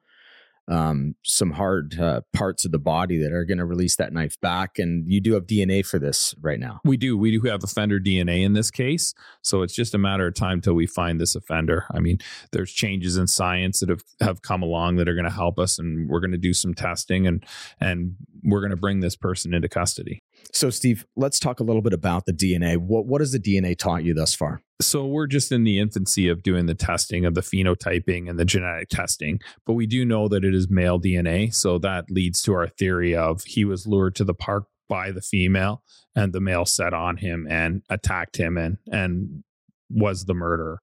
um, 0.70 1.16
some 1.24 1.50
hard 1.50 1.98
uh, 1.98 2.20
parts 2.32 2.64
of 2.64 2.70
the 2.70 2.78
body 2.78 3.18
that 3.18 3.32
are 3.32 3.44
going 3.44 3.58
to 3.58 3.64
release 3.64 3.96
that 3.96 4.12
knife 4.12 4.40
back. 4.40 4.78
And 4.78 5.10
you 5.10 5.20
do 5.20 5.34
have 5.34 5.46
DNA 5.46 5.84
for 5.84 5.98
this 5.98 6.34
right 6.40 6.60
now. 6.60 6.80
We 6.84 6.96
do. 6.96 7.18
We 7.18 7.32
do 7.32 7.48
have 7.48 7.64
offender 7.64 7.98
DNA 7.98 8.44
in 8.44 8.52
this 8.52 8.70
case. 8.70 9.12
So 9.42 9.62
it's 9.62 9.74
just 9.74 9.94
a 9.94 9.98
matter 9.98 10.28
of 10.28 10.34
time 10.34 10.60
till 10.60 10.74
we 10.74 10.86
find 10.86 11.20
this 11.20 11.34
offender. 11.34 11.86
I 11.92 11.98
mean, 11.98 12.18
there's 12.52 12.72
changes 12.72 13.16
in 13.16 13.26
science 13.26 13.80
that 13.80 13.88
have, 13.88 14.04
have 14.20 14.42
come 14.42 14.62
along 14.62 14.96
that 14.96 15.08
are 15.08 15.14
going 15.14 15.24
to 15.24 15.30
help 15.30 15.58
us, 15.58 15.78
and 15.78 16.08
we're 16.08 16.20
going 16.20 16.30
to 16.30 16.38
do 16.38 16.54
some 16.54 16.74
testing 16.74 17.26
and 17.26 17.44
and 17.80 18.14
we're 18.42 18.60
going 18.60 18.70
to 18.70 18.76
bring 18.76 19.00
this 19.00 19.16
person 19.16 19.52
into 19.52 19.68
custody. 19.68 20.22
So, 20.52 20.70
Steve, 20.70 21.06
let's 21.16 21.38
talk 21.38 21.60
a 21.60 21.64
little 21.64 21.82
bit 21.82 21.92
about 21.92 22.26
the 22.26 22.32
DNA. 22.32 22.76
What 22.76 23.06
what 23.06 23.20
has 23.20 23.32
the 23.32 23.40
DNA 23.40 23.76
taught 23.76 24.04
you 24.04 24.14
thus 24.14 24.34
far? 24.34 24.62
So 24.80 25.04
we're 25.04 25.26
just 25.26 25.52
in 25.52 25.64
the 25.64 25.78
infancy 25.78 26.28
of 26.28 26.42
doing 26.42 26.66
the 26.66 26.74
testing 26.74 27.26
of 27.26 27.34
the 27.34 27.42
phenotyping 27.42 28.30
and 28.30 28.38
the 28.38 28.46
genetic 28.46 28.88
testing, 28.88 29.40
but 29.66 29.74
we 29.74 29.86
do 29.86 30.06
know 30.06 30.26
that 30.28 30.42
it 30.42 30.54
is 30.54 30.70
male 30.70 30.98
DNA. 30.98 31.54
So 31.54 31.78
that 31.80 32.06
leads 32.10 32.40
to 32.42 32.54
our 32.54 32.66
theory 32.66 33.14
of 33.14 33.42
he 33.44 33.64
was 33.66 33.86
lured 33.86 34.14
to 34.16 34.24
the 34.24 34.34
park 34.34 34.64
by 34.88 35.10
the 35.12 35.20
female 35.20 35.82
and 36.16 36.32
the 36.32 36.40
male 36.40 36.64
set 36.64 36.94
on 36.94 37.18
him 37.18 37.46
and 37.48 37.82
attacked 37.90 38.36
him 38.36 38.56
and 38.56 38.78
and 38.90 39.44
was 39.90 40.24
the 40.24 40.34
murder. 40.34 40.80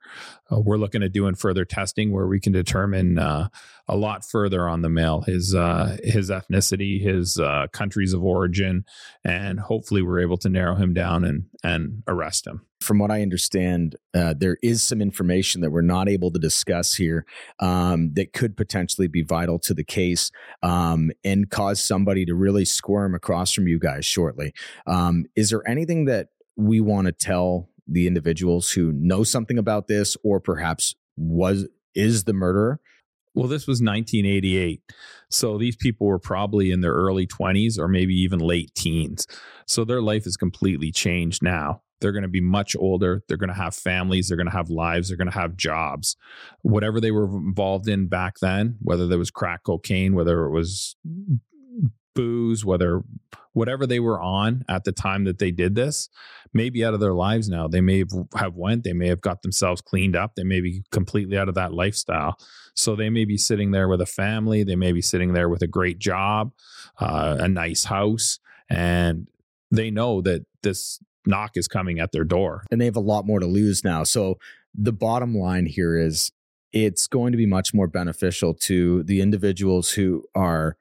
Uh, 0.51 0.59
we're 0.59 0.77
looking 0.77 1.03
at 1.03 1.13
doing 1.13 1.35
further 1.35 1.65
testing 1.65 2.11
where 2.11 2.27
we 2.27 2.39
can 2.39 2.51
determine 2.51 3.17
uh, 3.17 3.47
a 3.87 3.95
lot 3.95 4.25
further 4.25 4.67
on 4.67 4.81
the 4.81 4.89
male, 4.89 5.21
his 5.21 5.55
uh, 5.55 5.97
his 6.03 6.29
ethnicity, 6.29 7.01
his 7.01 7.39
uh, 7.39 7.67
countries 7.71 8.13
of 8.13 8.23
origin, 8.23 8.85
and 9.23 9.59
hopefully 9.59 10.01
we're 10.01 10.19
able 10.19 10.37
to 10.37 10.49
narrow 10.49 10.75
him 10.75 10.93
down 10.93 11.23
and 11.23 11.45
and 11.63 12.03
arrest 12.07 12.45
him. 12.45 12.65
From 12.79 12.99
what 12.99 13.09
I 13.09 13.21
understand, 13.23 13.95
uh, 14.13 14.35
there 14.37 14.57
is 14.61 14.83
some 14.83 15.01
information 15.01 15.61
that 15.61 15.71
we're 15.71 15.81
not 15.81 16.07
able 16.07 16.31
to 16.31 16.39
discuss 16.39 16.95
here 16.95 17.25
um, 17.59 18.13
that 18.13 18.33
could 18.33 18.55
potentially 18.55 19.07
be 19.07 19.23
vital 19.23 19.57
to 19.59 19.73
the 19.73 19.83
case 19.83 20.31
um, 20.61 21.11
and 21.23 21.49
cause 21.49 21.83
somebody 21.83 22.23
to 22.25 22.35
really 22.35 22.65
squirm 22.65 23.15
across 23.15 23.51
from 23.51 23.67
you 23.67 23.79
guys 23.79 24.05
shortly. 24.05 24.53
Um, 24.85 25.25
is 25.35 25.49
there 25.49 25.67
anything 25.67 26.05
that 26.05 26.27
we 26.55 26.79
want 26.81 27.07
to 27.07 27.11
tell 27.11 27.69
the 27.87 28.07
individuals 28.07 28.71
who 28.71 28.91
know 28.93 29.23
something 29.23 29.57
about 29.57 29.87
this 29.87 30.17
or 30.23 30.39
perhaps 30.39 30.95
was 31.15 31.67
is 31.95 32.25
the 32.25 32.33
murderer? 32.33 32.79
Well 33.33 33.47
this 33.47 33.67
was 33.67 33.81
1988 33.81 34.81
so 35.29 35.57
these 35.57 35.75
people 35.75 36.07
were 36.07 36.19
probably 36.19 36.71
in 36.71 36.81
their 36.81 36.93
early 36.93 37.27
20s 37.27 37.77
or 37.77 37.87
maybe 37.87 38.13
even 38.15 38.39
late 38.39 38.73
teens. 38.75 39.27
So 39.65 39.83
their 39.83 40.01
life 40.01 40.25
is 40.25 40.37
completely 40.37 40.91
changed 40.91 41.43
now. 41.43 41.81
They're 41.99 42.11
going 42.11 42.23
to 42.23 42.29
be 42.29 42.41
much 42.41 42.75
older. 42.75 43.23
They're 43.27 43.37
going 43.37 43.49
to 43.49 43.55
have 43.55 43.75
families. 43.75 44.27
They're 44.27 44.37
going 44.37 44.49
to 44.49 44.55
have 44.55 44.69
lives. 44.69 45.07
They're 45.07 45.17
going 45.17 45.31
to 45.31 45.39
have 45.39 45.57
jobs. 45.57 46.15
Whatever 46.61 47.01
they 47.01 47.11
were 47.11 47.25
involved 47.25 47.87
in 47.87 48.07
back 48.07 48.35
then 48.39 48.77
whether 48.81 49.07
there 49.07 49.17
was 49.17 49.31
crack 49.31 49.63
cocaine 49.63 50.13
whether 50.13 50.45
it 50.45 50.51
was 50.51 50.95
booze, 52.17 52.65
whether 52.65 53.03
whatever 53.53 53.87
they 53.87 53.99
were 53.99 54.19
on 54.19 54.65
at 54.67 54.83
the 54.83 54.91
time 54.91 55.23
that 55.23 55.39
they 55.39 55.51
did 55.51 55.75
this, 55.75 56.09
maybe 56.53 56.83
out 56.83 56.93
of 56.93 56.99
their 56.99 57.13
lives 57.13 57.49
now. 57.49 57.67
They 57.67 57.81
may 57.81 58.03
have 58.35 58.55
went, 58.55 58.83
they 58.83 58.93
may 58.93 59.07
have 59.07 59.21
got 59.21 59.41
themselves 59.41 59.81
cleaned 59.81 60.15
up, 60.15 60.35
they 60.35 60.43
may 60.43 60.61
be 60.61 60.83
completely 60.91 61.37
out 61.37 61.49
of 61.49 61.55
that 61.55 61.73
lifestyle. 61.73 62.37
So 62.75 62.95
they 62.95 63.09
may 63.09 63.25
be 63.25 63.37
sitting 63.37 63.71
there 63.71 63.87
with 63.87 64.01
a 64.01 64.05
family, 64.05 64.63
they 64.63 64.75
may 64.75 64.91
be 64.91 65.01
sitting 65.01 65.33
there 65.33 65.49
with 65.49 65.61
a 65.61 65.67
great 65.67 65.99
job, 65.99 66.51
uh, 66.99 67.37
a 67.39 67.47
nice 67.47 67.85
house, 67.85 68.39
and 68.69 69.27
they 69.71 69.89
know 69.89 70.21
that 70.21 70.45
this 70.63 70.99
knock 71.25 71.57
is 71.57 71.67
coming 71.67 71.99
at 71.99 72.11
their 72.11 72.23
door. 72.23 72.63
And 72.71 72.79
they 72.79 72.85
have 72.85 72.95
a 72.95 73.01
lot 73.01 73.25
more 73.25 73.39
to 73.39 73.47
lose 73.47 73.83
now. 73.83 74.03
So 74.03 74.37
the 74.73 74.93
bottom 74.93 75.35
line 75.35 75.65
here 75.65 75.97
is 75.97 76.31
it's 76.71 77.07
going 77.07 77.31
to 77.31 77.37
be 77.37 77.45
much 77.45 77.73
more 77.73 77.87
beneficial 77.87 78.53
to 78.53 79.03
the 79.03 79.21
individuals 79.21 79.91
who 79.91 80.23
are 80.35 80.77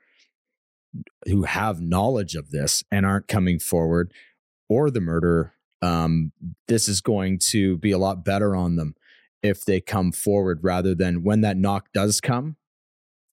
who 1.27 1.45
have 1.45 1.81
knowledge 1.81 2.35
of 2.35 2.51
this 2.51 2.85
and 2.91 3.05
aren't 3.07 3.29
coming 3.29 3.59
forward 3.59 4.13
or 4.69 4.91
the 4.91 5.01
murderer 5.01 5.53
um, 5.83 6.33
this 6.69 6.89
is 6.89 7.01
going 7.01 7.39
to 7.39 7.77
be 7.79 7.93
a 7.93 7.99
lot 7.99 8.25
better 8.25 8.57
on 8.57 8.77
them 8.77 8.95
if 9.43 9.65
they 9.65 9.81
come 9.81 10.11
forward 10.11 10.61
rather 10.63 10.95
than 10.95 11.23
when 11.23 11.43
that 11.43 11.57
knock 11.57 11.89
does 11.93 12.21
come 12.21 12.57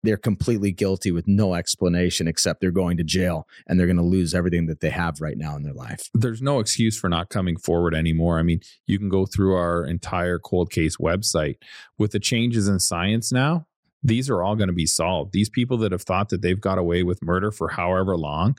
they're 0.03 0.17
completely 0.17 0.71
guilty 0.71 1.11
with 1.11 1.27
no 1.27 1.55
explanation 1.55 2.27
except 2.27 2.59
they're 2.59 2.71
going 2.71 2.97
to 2.97 3.03
jail 3.03 3.47
and 3.67 3.79
they're 3.79 3.87
going 3.87 3.97
to 3.97 4.03
lose 4.03 4.33
everything 4.33 4.67
that 4.67 4.81
they 4.81 4.89
have 4.89 5.21
right 5.21 5.37
now 5.37 5.55
in 5.55 5.63
their 5.63 5.73
life. 5.73 6.09
There's 6.13 6.41
no 6.41 6.59
excuse 6.59 6.99
for 6.99 7.09
not 7.09 7.29
coming 7.29 7.57
forward 7.57 7.95
anymore. 7.95 8.37
I 8.37 8.43
mean, 8.43 8.59
you 8.85 8.99
can 8.99 9.09
go 9.09 9.25
through 9.25 9.55
our 9.55 9.85
entire 9.85 10.39
cold 10.39 10.71
case 10.71 10.97
website 10.97 11.55
with 11.97 12.11
the 12.11 12.19
changes 12.19 12.67
in 12.67 12.79
science 12.79 13.31
now 13.31 13.65
these 14.03 14.29
are 14.29 14.43
all 14.43 14.55
going 14.55 14.67
to 14.67 14.73
be 14.73 14.85
solved. 14.85 15.31
These 15.31 15.49
people 15.49 15.77
that 15.77 15.91
have 15.91 16.01
thought 16.01 16.29
that 16.29 16.41
they've 16.41 16.59
got 16.59 16.77
away 16.77 17.03
with 17.03 17.23
murder 17.23 17.51
for 17.51 17.69
however 17.69 18.17
long, 18.17 18.55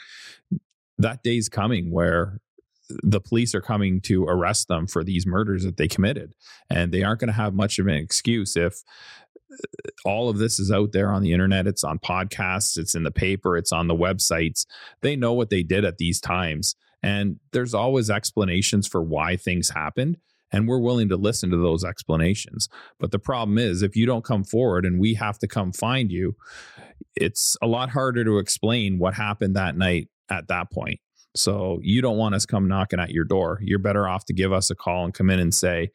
that 0.98 1.22
day's 1.22 1.48
coming 1.48 1.92
where 1.92 2.40
the 3.02 3.20
police 3.20 3.54
are 3.54 3.60
coming 3.60 4.00
to 4.02 4.24
arrest 4.24 4.68
them 4.68 4.86
for 4.86 5.02
these 5.02 5.26
murders 5.26 5.64
that 5.64 5.76
they 5.76 5.88
committed. 5.88 6.34
And 6.70 6.92
they 6.92 7.02
aren't 7.02 7.20
going 7.20 7.28
to 7.28 7.34
have 7.34 7.54
much 7.54 7.78
of 7.78 7.86
an 7.86 7.94
excuse 7.94 8.56
if 8.56 8.82
uh, 9.50 9.90
all 10.04 10.28
of 10.28 10.38
this 10.38 10.58
is 10.58 10.70
out 10.70 10.92
there 10.92 11.10
on 11.10 11.22
the 11.22 11.32
internet. 11.32 11.66
It's 11.66 11.84
on 11.84 11.98
podcasts, 11.98 12.76
it's 12.76 12.94
in 12.94 13.02
the 13.02 13.10
paper, 13.10 13.56
it's 13.56 13.72
on 13.72 13.88
the 13.88 13.94
websites. 13.94 14.66
They 15.00 15.16
know 15.16 15.32
what 15.32 15.50
they 15.50 15.62
did 15.62 15.84
at 15.84 15.98
these 15.98 16.20
times. 16.20 16.76
And 17.02 17.38
there's 17.52 17.74
always 17.74 18.08
explanations 18.08 18.86
for 18.86 19.02
why 19.02 19.36
things 19.36 19.70
happened 19.70 20.18
and 20.54 20.68
we're 20.68 20.78
willing 20.78 21.08
to 21.08 21.16
listen 21.16 21.50
to 21.50 21.56
those 21.56 21.82
explanations. 21.82 22.68
But 23.00 23.10
the 23.10 23.18
problem 23.18 23.58
is, 23.58 23.82
if 23.82 23.96
you 23.96 24.06
don't 24.06 24.24
come 24.24 24.44
forward 24.44 24.86
and 24.86 25.00
we 25.00 25.14
have 25.14 25.36
to 25.40 25.48
come 25.48 25.72
find 25.72 26.12
you, 26.12 26.36
it's 27.16 27.56
a 27.60 27.66
lot 27.66 27.90
harder 27.90 28.24
to 28.24 28.38
explain 28.38 29.00
what 29.00 29.14
happened 29.14 29.56
that 29.56 29.76
night 29.76 30.08
at 30.30 30.46
that 30.48 30.70
point. 30.70 31.00
So 31.34 31.80
you 31.82 32.00
don't 32.00 32.16
want 32.16 32.36
us 32.36 32.46
come 32.46 32.68
knocking 32.68 33.00
at 33.00 33.10
your 33.10 33.24
door. 33.24 33.58
You're 33.62 33.80
better 33.80 34.06
off 34.06 34.26
to 34.26 34.32
give 34.32 34.52
us 34.52 34.70
a 34.70 34.76
call 34.76 35.04
and 35.04 35.12
come 35.12 35.28
in 35.28 35.40
and 35.40 35.52
say, 35.52 35.90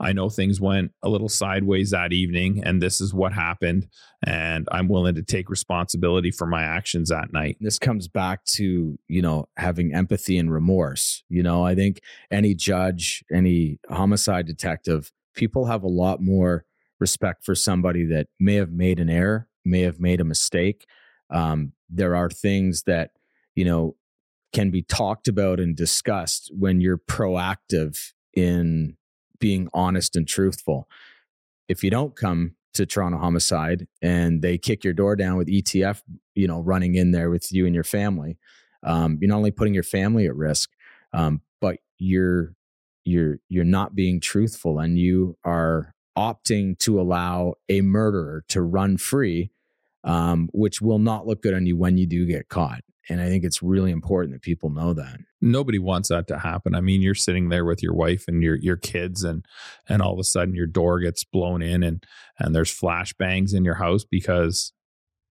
I 0.00 0.12
know 0.12 0.28
things 0.28 0.60
went 0.60 0.92
a 1.02 1.08
little 1.08 1.28
sideways 1.28 1.90
that 1.90 2.12
evening, 2.12 2.62
and 2.64 2.82
this 2.82 3.00
is 3.00 3.14
what 3.14 3.32
happened. 3.32 3.88
And 4.26 4.68
I'm 4.72 4.88
willing 4.88 5.14
to 5.14 5.22
take 5.22 5.48
responsibility 5.48 6.30
for 6.30 6.46
my 6.46 6.62
actions 6.62 7.10
that 7.10 7.32
night. 7.32 7.56
This 7.60 7.78
comes 7.78 8.08
back 8.08 8.44
to, 8.46 8.98
you 9.08 9.22
know, 9.22 9.48
having 9.56 9.94
empathy 9.94 10.38
and 10.38 10.52
remorse. 10.52 11.22
You 11.28 11.42
know, 11.42 11.64
I 11.64 11.74
think 11.74 12.00
any 12.30 12.54
judge, 12.54 13.24
any 13.32 13.78
homicide 13.90 14.46
detective, 14.46 15.12
people 15.34 15.66
have 15.66 15.82
a 15.82 15.88
lot 15.88 16.20
more 16.20 16.64
respect 17.00 17.44
for 17.44 17.54
somebody 17.54 18.04
that 18.06 18.28
may 18.38 18.54
have 18.54 18.70
made 18.70 18.98
an 18.98 19.10
error, 19.10 19.48
may 19.64 19.80
have 19.80 20.00
made 20.00 20.20
a 20.20 20.24
mistake. 20.24 20.86
Um, 21.30 21.72
there 21.90 22.16
are 22.16 22.30
things 22.30 22.84
that, 22.84 23.10
you 23.54 23.64
know, 23.64 23.96
can 24.52 24.70
be 24.70 24.82
talked 24.82 25.26
about 25.28 25.58
and 25.58 25.76
discussed 25.76 26.50
when 26.56 26.80
you're 26.80 26.98
proactive 26.98 28.12
in 28.32 28.96
being 29.44 29.68
honest 29.74 30.16
and 30.16 30.26
truthful. 30.26 30.88
If 31.68 31.84
you 31.84 31.90
don't 31.90 32.16
come 32.16 32.54
to 32.72 32.86
Toronto 32.86 33.18
Homicide 33.18 33.86
and 34.00 34.40
they 34.40 34.56
kick 34.56 34.82
your 34.82 34.94
door 34.94 35.16
down 35.16 35.36
with 35.36 35.48
ETF, 35.48 36.00
you 36.34 36.48
know, 36.48 36.60
running 36.60 36.94
in 36.94 37.10
there 37.10 37.28
with 37.28 37.52
you 37.52 37.66
and 37.66 37.74
your 37.74 37.84
family, 37.84 38.38
um, 38.84 39.18
you're 39.20 39.28
not 39.28 39.36
only 39.36 39.50
putting 39.50 39.74
your 39.74 39.82
family 39.82 40.24
at 40.24 40.34
risk, 40.34 40.70
um, 41.12 41.42
but 41.60 41.76
you're 41.98 42.54
you're 43.04 43.36
you're 43.50 43.66
not 43.66 43.94
being 43.94 44.18
truthful 44.18 44.78
and 44.78 44.98
you 44.98 45.36
are 45.44 45.94
opting 46.16 46.78
to 46.78 46.98
allow 46.98 47.52
a 47.68 47.82
murderer 47.82 48.46
to 48.48 48.62
run 48.62 48.96
free, 48.96 49.50
um, 50.04 50.48
which 50.52 50.80
will 50.80 50.98
not 50.98 51.26
look 51.26 51.42
good 51.42 51.54
on 51.54 51.66
you 51.66 51.76
when 51.76 51.98
you 51.98 52.06
do 52.06 52.26
get 52.26 52.48
caught. 52.48 52.82
And 53.08 53.20
I 53.20 53.28
think 53.28 53.44
it's 53.44 53.62
really 53.62 53.90
important 53.90 54.32
that 54.32 54.42
people 54.42 54.70
know 54.70 54.94
that. 54.94 55.18
Nobody 55.40 55.78
wants 55.78 56.08
that 56.08 56.26
to 56.28 56.38
happen. 56.38 56.74
I 56.74 56.80
mean, 56.80 57.02
you're 57.02 57.14
sitting 57.14 57.50
there 57.50 57.64
with 57.64 57.82
your 57.82 57.92
wife 57.92 58.24
and 58.28 58.42
your 58.42 58.56
your 58.56 58.76
kids 58.76 59.24
and 59.24 59.44
and 59.88 60.00
all 60.00 60.14
of 60.14 60.18
a 60.18 60.24
sudden 60.24 60.54
your 60.54 60.66
door 60.66 61.00
gets 61.00 61.22
blown 61.24 61.60
in 61.60 61.82
and 61.82 62.04
and 62.38 62.54
there's 62.54 62.74
flashbangs 62.74 63.54
in 63.54 63.64
your 63.64 63.74
house 63.74 64.04
because 64.04 64.72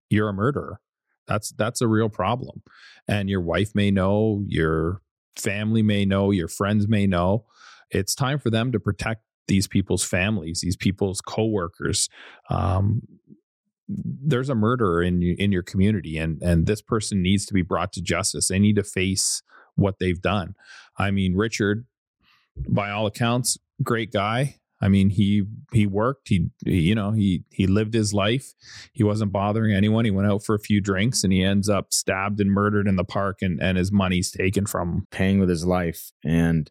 you're 0.10 0.30
a 0.30 0.34
murderer. 0.34 0.80
That's 1.28 1.52
that's 1.52 1.82
a 1.82 1.88
real 1.88 2.10
problem. 2.10 2.62
And 3.08 3.30
your 3.30 3.42
wife 3.42 3.72
may 3.74 3.90
know, 3.90 4.44
your 4.48 5.02
family 5.36 5.82
may 5.82 6.06
know, 6.06 6.30
your 6.30 6.48
friends 6.48 6.88
may 6.88 7.08
know. 7.08 7.46
It's 7.90 8.14
time 8.14 8.38
for 8.38 8.52
them 8.52 8.72
to 8.72 8.80
protect 8.80 9.24
these 9.48 9.68
people's 9.68 10.04
families, 10.04 10.62
these 10.62 10.78
people's 10.78 11.22
coworkers. 11.22 12.08
Um, 12.50 13.02
there's 13.88 14.50
a 14.50 14.56
murderer 14.56 15.04
in 15.04 15.22
in 15.22 15.52
your 15.52 15.64
community 15.64 16.18
and 16.18 16.42
and 16.42 16.66
this 16.66 16.82
person 16.82 17.22
needs 17.22 17.46
to 17.46 17.54
be 17.54 17.62
brought 17.62 17.94
to 17.94 18.02
justice. 18.02 18.48
They 18.48 18.60
need 18.60 18.76
to 18.78 18.84
face 18.84 19.42
what 19.76 20.00
they've 20.00 20.22
done. 20.22 20.56
I 20.98 21.12
mean 21.12 21.36
richard 21.36 21.86
by 22.68 22.92
all 22.92 23.06
accounts 23.06 23.58
great 23.82 24.12
guy. 24.12 24.60
I 24.82 24.90
mean 24.90 25.10
he 25.10 25.44
he 25.72 25.86
worked. 25.88 26.30
He, 26.30 26.50
he, 26.66 26.82
you 26.82 26.96
know 26.96 27.12
he 27.12 27.44
he 27.52 27.68
lived 27.68 27.94
his 27.94 28.14
life. 28.14 28.54
He 28.94 29.04
wasn't 29.04 29.32
bothering 29.32 29.74
anyone. 29.74 30.06
He 30.06 30.12
went 30.12 30.30
out 30.30 30.44
for 30.44 30.56
a 30.56 30.60
few 30.60 30.82
drinks 30.82 31.24
and 31.24 31.34
he 31.34 31.44
ends 31.44 31.70
up 31.70 31.94
stabbed 31.94 32.40
and 32.40 32.52
murdered 32.52 32.88
in 32.88 32.96
the 32.96 33.04
park 33.04 33.42
and 33.42 33.62
and 33.62 33.78
his 33.78 33.92
money's 33.92 34.32
taken 34.32 34.66
from 34.66 34.90
him. 34.90 35.08
Paying 35.12 35.40
with 35.40 35.50
his 35.50 35.66
life. 35.66 36.12
And 36.24 36.70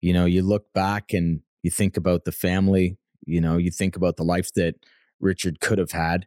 you 0.00 0.12
know 0.12 0.26
you 0.26 0.42
look 0.42 0.72
back 0.72 1.12
and 1.12 1.40
you 1.62 1.70
think 1.70 1.96
about 1.96 2.24
the 2.24 2.32
family. 2.32 2.98
You 3.24 3.40
know 3.40 3.56
you 3.56 3.70
think 3.70 3.96
about 3.96 4.16
the 4.16 4.24
life 4.24 4.52
that 4.54 4.76
richard 5.18 5.60
could 5.60 5.78
have 5.78 5.92
had 5.92 6.26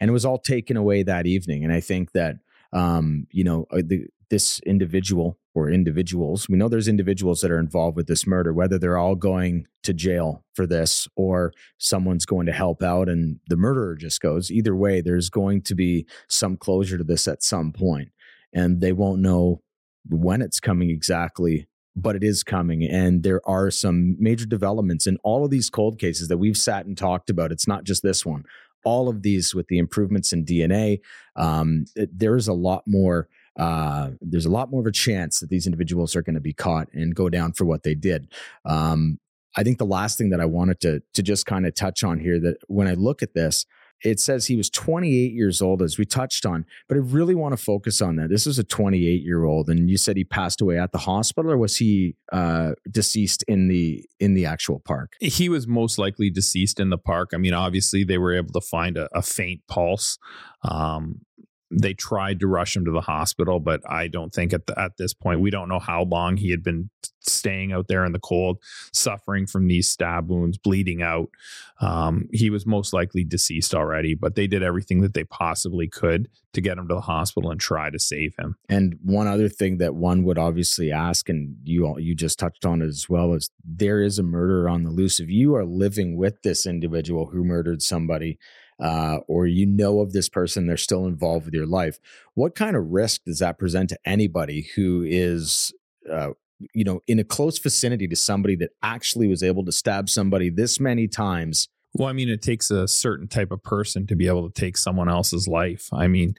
and 0.00 0.08
it 0.08 0.12
was 0.12 0.24
all 0.24 0.38
taken 0.38 0.76
away 0.76 1.02
that 1.02 1.26
evening. 1.26 1.64
And 1.64 1.72
I 1.72 1.80
think 1.80 2.12
that 2.12 2.36
um, 2.72 3.26
you 3.30 3.44
know 3.44 3.66
uh, 3.70 3.82
the, 3.84 4.06
this 4.30 4.60
individual 4.60 5.38
or 5.54 5.70
individuals, 5.70 6.48
we 6.48 6.56
know 6.56 6.68
there's 6.68 6.88
individuals 6.88 7.40
that 7.40 7.50
are 7.50 7.58
involved 7.58 7.96
with 7.96 8.06
this 8.06 8.26
murder, 8.26 8.52
whether 8.52 8.78
they're 8.78 8.98
all 8.98 9.16
going 9.16 9.66
to 9.82 9.92
jail 9.92 10.44
for 10.54 10.66
this 10.66 11.08
or 11.16 11.52
someone's 11.78 12.26
going 12.26 12.46
to 12.46 12.52
help 12.52 12.82
out 12.82 13.08
and 13.08 13.40
the 13.48 13.56
murderer 13.56 13.96
just 13.96 14.20
goes. 14.20 14.50
Either 14.50 14.76
way, 14.76 15.00
there's 15.00 15.30
going 15.30 15.62
to 15.62 15.74
be 15.74 16.06
some 16.28 16.56
closure 16.56 16.98
to 16.98 17.04
this 17.04 17.26
at 17.26 17.42
some 17.42 17.72
point, 17.72 18.10
and 18.52 18.80
they 18.80 18.92
won't 18.92 19.20
know 19.20 19.62
when 20.08 20.42
it's 20.42 20.60
coming 20.60 20.90
exactly 20.90 21.66
but 22.00 22.14
it 22.14 22.22
is 22.22 22.44
coming. 22.44 22.84
And 22.84 23.22
there 23.22 23.40
are 23.44 23.70
some 23.70 24.16
major 24.18 24.46
developments 24.46 25.06
in 25.06 25.18
all 25.24 25.44
of 25.44 25.50
these 25.50 25.68
cold 25.68 25.98
cases 25.98 26.28
that 26.28 26.38
we've 26.38 26.56
sat 26.56 26.86
and 26.86 26.96
talked 26.96 27.28
about. 27.28 27.52
It's 27.52 27.66
not 27.66 27.84
just 27.84 28.02
this 28.02 28.24
one 28.24 28.44
all 28.84 29.08
of 29.08 29.22
these 29.22 29.54
with 29.54 29.68
the 29.68 29.78
improvements 29.78 30.32
in 30.32 30.44
DNA, 30.44 31.00
um, 31.36 31.84
there 31.94 32.36
is 32.36 32.48
a 32.48 32.52
lot 32.52 32.84
more. 32.86 33.28
Uh, 33.58 34.10
there's 34.20 34.46
a 34.46 34.50
lot 34.50 34.70
more 34.70 34.80
of 34.80 34.86
a 34.86 34.92
chance 34.92 35.40
that 35.40 35.50
these 35.50 35.66
individuals 35.66 36.14
are 36.14 36.22
going 36.22 36.36
to 36.36 36.40
be 36.40 36.52
caught 36.52 36.88
and 36.92 37.16
go 37.16 37.28
down 37.28 37.52
for 37.52 37.64
what 37.64 37.82
they 37.82 37.94
did. 37.94 38.32
Um, 38.64 39.18
I 39.56 39.64
think 39.64 39.78
the 39.78 39.84
last 39.84 40.16
thing 40.16 40.30
that 40.30 40.40
I 40.40 40.44
wanted 40.44 40.80
to 40.82 41.02
to 41.14 41.22
just 41.22 41.44
kind 41.44 41.66
of 41.66 41.74
touch 41.74 42.04
on 42.04 42.20
here 42.20 42.38
that 42.40 42.58
when 42.68 42.86
I 42.86 42.94
look 42.94 43.22
at 43.22 43.34
this, 43.34 43.66
it 44.04 44.20
says 44.20 44.46
he 44.46 44.56
was 44.56 44.70
28 44.70 45.32
years 45.32 45.60
old, 45.60 45.82
as 45.82 45.98
we 45.98 46.04
touched 46.04 46.46
on, 46.46 46.64
but 46.88 46.96
I 46.96 47.00
really 47.00 47.34
want 47.34 47.56
to 47.56 47.62
focus 47.62 48.00
on 48.00 48.16
that. 48.16 48.28
This 48.28 48.46
was 48.46 48.58
a 48.58 48.64
28 48.64 49.22
year 49.22 49.44
old, 49.44 49.68
and 49.68 49.90
you 49.90 49.96
said 49.96 50.16
he 50.16 50.24
passed 50.24 50.60
away 50.60 50.78
at 50.78 50.92
the 50.92 50.98
hospital, 50.98 51.50
or 51.50 51.56
was 51.56 51.76
he 51.76 52.16
uh, 52.32 52.72
deceased 52.90 53.44
in 53.48 53.68
the 53.68 54.04
in 54.20 54.34
the 54.34 54.46
actual 54.46 54.80
park? 54.80 55.12
He 55.20 55.48
was 55.48 55.66
most 55.66 55.98
likely 55.98 56.30
deceased 56.30 56.80
in 56.80 56.90
the 56.90 56.98
park. 56.98 57.30
I 57.34 57.38
mean, 57.38 57.54
obviously 57.54 58.04
they 58.04 58.18
were 58.18 58.34
able 58.34 58.52
to 58.52 58.60
find 58.60 58.96
a, 58.96 59.08
a 59.16 59.22
faint 59.22 59.62
pulse. 59.68 60.18
Um, 60.62 61.20
they 61.70 61.94
tried 61.94 62.40
to 62.40 62.46
rush 62.46 62.76
him 62.76 62.84
to 62.84 62.90
the 62.90 63.00
hospital, 63.00 63.60
but 63.60 63.80
I 63.88 64.08
don't 64.08 64.32
think 64.32 64.52
at 64.52 64.66
the, 64.66 64.78
at 64.78 64.96
this 64.96 65.12
point 65.12 65.40
we 65.40 65.50
don't 65.50 65.68
know 65.68 65.78
how 65.78 66.04
long 66.04 66.36
he 66.36 66.50
had 66.50 66.62
been 66.62 66.90
staying 67.20 67.72
out 67.72 67.88
there 67.88 68.04
in 68.04 68.12
the 68.12 68.18
cold, 68.18 68.58
suffering 68.92 69.46
from 69.46 69.68
these 69.68 69.88
stab 69.88 70.30
wounds, 70.30 70.56
bleeding 70.56 71.02
out. 71.02 71.28
Um, 71.80 72.28
he 72.32 72.48
was 72.48 72.66
most 72.66 72.92
likely 72.92 73.22
deceased 73.22 73.74
already, 73.74 74.14
but 74.14 74.34
they 74.34 74.46
did 74.46 74.62
everything 74.62 75.02
that 75.02 75.14
they 75.14 75.24
possibly 75.24 75.88
could 75.88 76.28
to 76.54 76.60
get 76.62 76.78
him 76.78 76.88
to 76.88 76.94
the 76.94 77.02
hospital 77.02 77.50
and 77.50 77.60
try 77.60 77.90
to 77.90 77.98
save 77.98 78.34
him. 78.38 78.56
And 78.68 78.98
one 79.02 79.26
other 79.26 79.48
thing 79.48 79.78
that 79.78 79.94
one 79.94 80.24
would 80.24 80.38
obviously 80.38 80.90
ask, 80.90 81.28
and 81.28 81.56
you 81.64 81.86
all, 81.86 82.00
you 82.00 82.14
just 82.14 82.38
touched 82.38 82.64
on 82.64 82.80
it 82.80 82.86
as 82.86 83.08
well, 83.08 83.34
is 83.34 83.50
there 83.62 84.00
is 84.02 84.18
a 84.18 84.22
murderer 84.22 84.68
on 84.68 84.84
the 84.84 84.90
loose. 84.90 85.20
If 85.20 85.28
you 85.28 85.54
are 85.54 85.66
living 85.66 86.16
with 86.16 86.42
this 86.42 86.66
individual 86.66 87.26
who 87.26 87.44
murdered 87.44 87.82
somebody 87.82 88.38
uh, 88.80 89.18
or 89.26 89.46
you 89.46 89.66
know 89.66 90.00
of 90.00 90.12
this 90.12 90.28
person, 90.28 90.66
they're 90.66 90.76
still 90.76 91.06
involved 91.06 91.46
with 91.46 91.54
your 91.54 91.66
life. 91.66 91.98
What 92.34 92.54
kind 92.54 92.76
of 92.76 92.90
risk 92.90 93.24
does 93.24 93.40
that 93.40 93.58
present 93.58 93.90
to 93.90 93.98
anybody 94.04 94.68
who 94.76 95.04
is, 95.06 95.72
uh, 96.10 96.30
you 96.74 96.84
know, 96.84 97.00
in 97.06 97.18
a 97.18 97.24
close 97.24 97.58
vicinity 97.58 98.06
to 98.08 98.16
somebody 98.16 98.56
that 98.56 98.70
actually 98.82 99.28
was 99.28 99.42
able 99.42 99.64
to 99.64 99.72
stab 99.72 100.08
somebody 100.08 100.50
this 100.50 100.78
many 100.78 101.08
times? 101.08 101.68
Well, 101.94 102.08
I 102.08 102.12
mean, 102.12 102.28
it 102.28 102.42
takes 102.42 102.70
a 102.70 102.86
certain 102.86 103.28
type 103.28 103.50
of 103.50 103.62
person 103.62 104.06
to 104.06 104.16
be 104.16 104.28
able 104.28 104.48
to 104.48 104.60
take 104.60 104.76
someone 104.76 105.08
else's 105.08 105.48
life. 105.48 105.88
I 105.92 106.06
mean, 106.06 106.34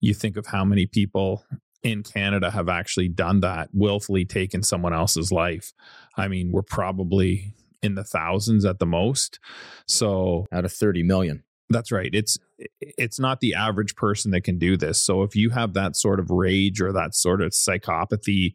you 0.00 0.14
think 0.14 0.36
of 0.36 0.46
how 0.46 0.64
many 0.64 0.86
people 0.86 1.44
in 1.82 2.02
Canada 2.02 2.50
have 2.50 2.68
actually 2.68 3.08
done 3.08 3.40
that, 3.40 3.68
willfully 3.72 4.24
taken 4.24 4.62
someone 4.62 4.94
else's 4.94 5.32
life. 5.32 5.72
I 6.16 6.28
mean, 6.28 6.52
we're 6.52 6.62
probably 6.62 7.54
in 7.82 7.96
the 7.96 8.04
thousands 8.04 8.64
at 8.64 8.78
the 8.78 8.86
most. 8.86 9.40
So, 9.86 10.46
out 10.52 10.64
of 10.64 10.72
30 10.72 11.02
million. 11.02 11.42
That's 11.72 11.90
right. 11.90 12.10
It's 12.12 12.38
it's 12.80 13.18
not 13.18 13.40
the 13.40 13.54
average 13.54 13.96
person 13.96 14.30
that 14.32 14.42
can 14.42 14.58
do 14.58 14.76
this. 14.76 15.02
So 15.02 15.22
if 15.22 15.34
you 15.34 15.50
have 15.50 15.74
that 15.74 15.96
sort 15.96 16.20
of 16.20 16.30
rage 16.30 16.80
or 16.80 16.92
that 16.92 17.14
sort 17.14 17.40
of 17.40 17.52
psychopathy, 17.52 18.54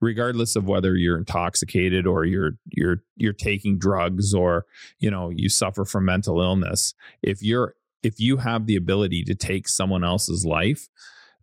regardless 0.00 0.54
of 0.54 0.66
whether 0.66 0.94
you're 0.94 1.18
intoxicated 1.18 2.06
or 2.06 2.24
you're 2.24 2.52
you're 2.66 3.02
you're 3.16 3.32
taking 3.32 3.78
drugs 3.78 4.34
or 4.34 4.66
you 4.98 5.10
know 5.10 5.30
you 5.30 5.48
suffer 5.48 5.84
from 5.84 6.04
mental 6.04 6.40
illness, 6.40 6.94
if 7.22 7.42
you're 7.42 7.74
if 8.02 8.20
you 8.20 8.38
have 8.38 8.66
the 8.66 8.76
ability 8.76 9.24
to 9.24 9.34
take 9.34 9.68
someone 9.68 10.04
else's 10.04 10.44
life, 10.44 10.88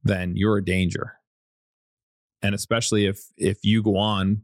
then 0.03 0.33
you're 0.35 0.57
a 0.57 0.65
danger. 0.65 1.13
And 2.41 2.53
especially 2.53 3.05
if 3.05 3.19
if 3.37 3.59
you 3.63 3.81
go 3.83 3.97
on 3.97 4.43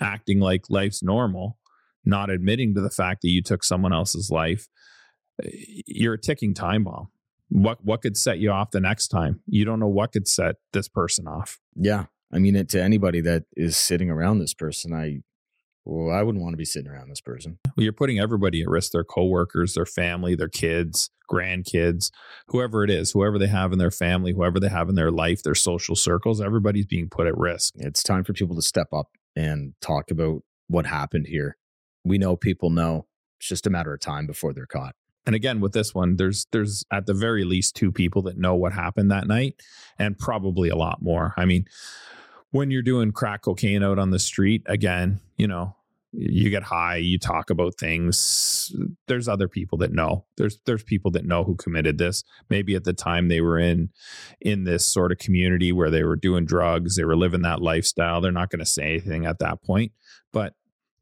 acting 0.00 0.40
like 0.40 0.70
life's 0.70 1.02
normal, 1.02 1.58
not 2.04 2.30
admitting 2.30 2.74
to 2.74 2.80
the 2.80 2.90
fact 2.90 3.22
that 3.22 3.30
you 3.30 3.42
took 3.42 3.62
someone 3.62 3.92
else's 3.92 4.30
life, 4.30 4.68
you're 5.42 6.14
a 6.14 6.20
ticking 6.20 6.54
time 6.54 6.84
bomb. 6.84 7.08
What 7.48 7.84
what 7.84 8.02
could 8.02 8.16
set 8.16 8.38
you 8.38 8.50
off 8.50 8.70
the 8.72 8.80
next 8.80 9.08
time? 9.08 9.40
You 9.46 9.64
don't 9.64 9.80
know 9.80 9.88
what 9.88 10.12
could 10.12 10.26
set 10.26 10.56
this 10.72 10.88
person 10.88 11.28
off. 11.28 11.60
Yeah, 11.76 12.06
I 12.32 12.38
mean, 12.38 12.56
it, 12.56 12.68
to 12.70 12.82
anybody 12.82 13.20
that 13.20 13.44
is 13.56 13.76
sitting 13.76 14.10
around 14.10 14.38
this 14.38 14.54
person, 14.54 14.92
I 14.92 15.20
well, 15.84 16.14
I 16.14 16.22
wouldn't 16.24 16.42
want 16.42 16.54
to 16.54 16.58
be 16.58 16.64
sitting 16.64 16.90
around 16.90 17.08
this 17.08 17.20
person. 17.20 17.58
Well, 17.76 17.84
you're 17.84 17.92
putting 17.92 18.18
everybody 18.18 18.62
at 18.62 18.68
risk: 18.68 18.90
their 18.90 19.04
coworkers, 19.04 19.74
their 19.74 19.86
family, 19.86 20.34
their 20.34 20.48
kids, 20.48 21.10
grandkids, 21.30 22.10
whoever 22.48 22.82
it 22.82 22.90
is, 22.90 23.12
whoever 23.12 23.38
they 23.38 23.46
have 23.46 23.72
in 23.72 23.78
their 23.78 23.92
family, 23.92 24.32
whoever 24.32 24.58
they 24.58 24.68
have 24.68 24.88
in 24.88 24.96
their 24.96 25.12
life, 25.12 25.44
their 25.44 25.54
social 25.54 25.94
circles. 25.94 26.40
Everybody's 26.40 26.86
being 26.86 27.08
put 27.08 27.28
at 27.28 27.38
risk. 27.38 27.74
It's 27.76 28.02
time 28.02 28.24
for 28.24 28.32
people 28.32 28.56
to 28.56 28.62
step 28.62 28.88
up 28.92 29.10
and 29.36 29.74
talk 29.80 30.10
about 30.10 30.40
what 30.66 30.86
happened 30.86 31.26
here. 31.28 31.56
We 32.04 32.18
know 32.18 32.36
people 32.36 32.70
know. 32.70 33.06
It's 33.38 33.48
just 33.48 33.66
a 33.66 33.70
matter 33.70 33.94
of 33.94 34.00
time 34.00 34.26
before 34.26 34.52
they're 34.52 34.66
caught 34.66 34.96
and 35.26 35.34
again 35.34 35.60
with 35.60 35.72
this 35.72 35.94
one 35.94 36.16
there's 36.16 36.46
there's 36.52 36.84
at 36.92 37.06
the 37.06 37.14
very 37.14 37.44
least 37.44 37.74
two 37.74 37.92
people 37.92 38.22
that 38.22 38.38
know 38.38 38.54
what 38.54 38.72
happened 38.72 39.10
that 39.10 39.26
night 39.26 39.60
and 39.98 40.18
probably 40.18 40.68
a 40.68 40.76
lot 40.76 41.02
more. 41.02 41.34
I 41.36 41.44
mean 41.44 41.66
when 42.50 42.70
you're 42.70 42.82
doing 42.82 43.12
crack 43.12 43.42
cocaine 43.42 43.82
out 43.82 43.98
on 43.98 44.10
the 44.10 44.18
street 44.18 44.62
again 44.66 45.20
you 45.36 45.46
know 45.46 45.76
you 46.18 46.48
get 46.48 46.62
high 46.62 46.96
you 46.96 47.18
talk 47.18 47.50
about 47.50 47.76
things. 47.78 48.74
There's 49.06 49.28
other 49.28 49.48
people 49.48 49.78
that 49.78 49.92
know. 49.92 50.24
There's 50.36 50.58
there's 50.64 50.82
people 50.82 51.10
that 51.12 51.26
know 51.26 51.44
who 51.44 51.56
committed 51.56 51.98
this. 51.98 52.24
Maybe 52.48 52.74
at 52.74 52.84
the 52.84 52.92
time 52.92 53.28
they 53.28 53.40
were 53.40 53.58
in 53.58 53.90
in 54.40 54.64
this 54.64 54.86
sort 54.86 55.12
of 55.12 55.18
community 55.18 55.72
where 55.72 55.90
they 55.90 56.04
were 56.04 56.16
doing 56.16 56.46
drugs 56.46 56.96
they 56.96 57.04
were 57.04 57.16
living 57.16 57.42
that 57.42 57.60
lifestyle. 57.60 58.20
They're 58.20 58.32
not 58.32 58.50
going 58.50 58.60
to 58.60 58.66
say 58.66 58.84
anything 58.84 59.26
at 59.26 59.40
that 59.40 59.62
point. 59.62 59.92
But 60.32 60.54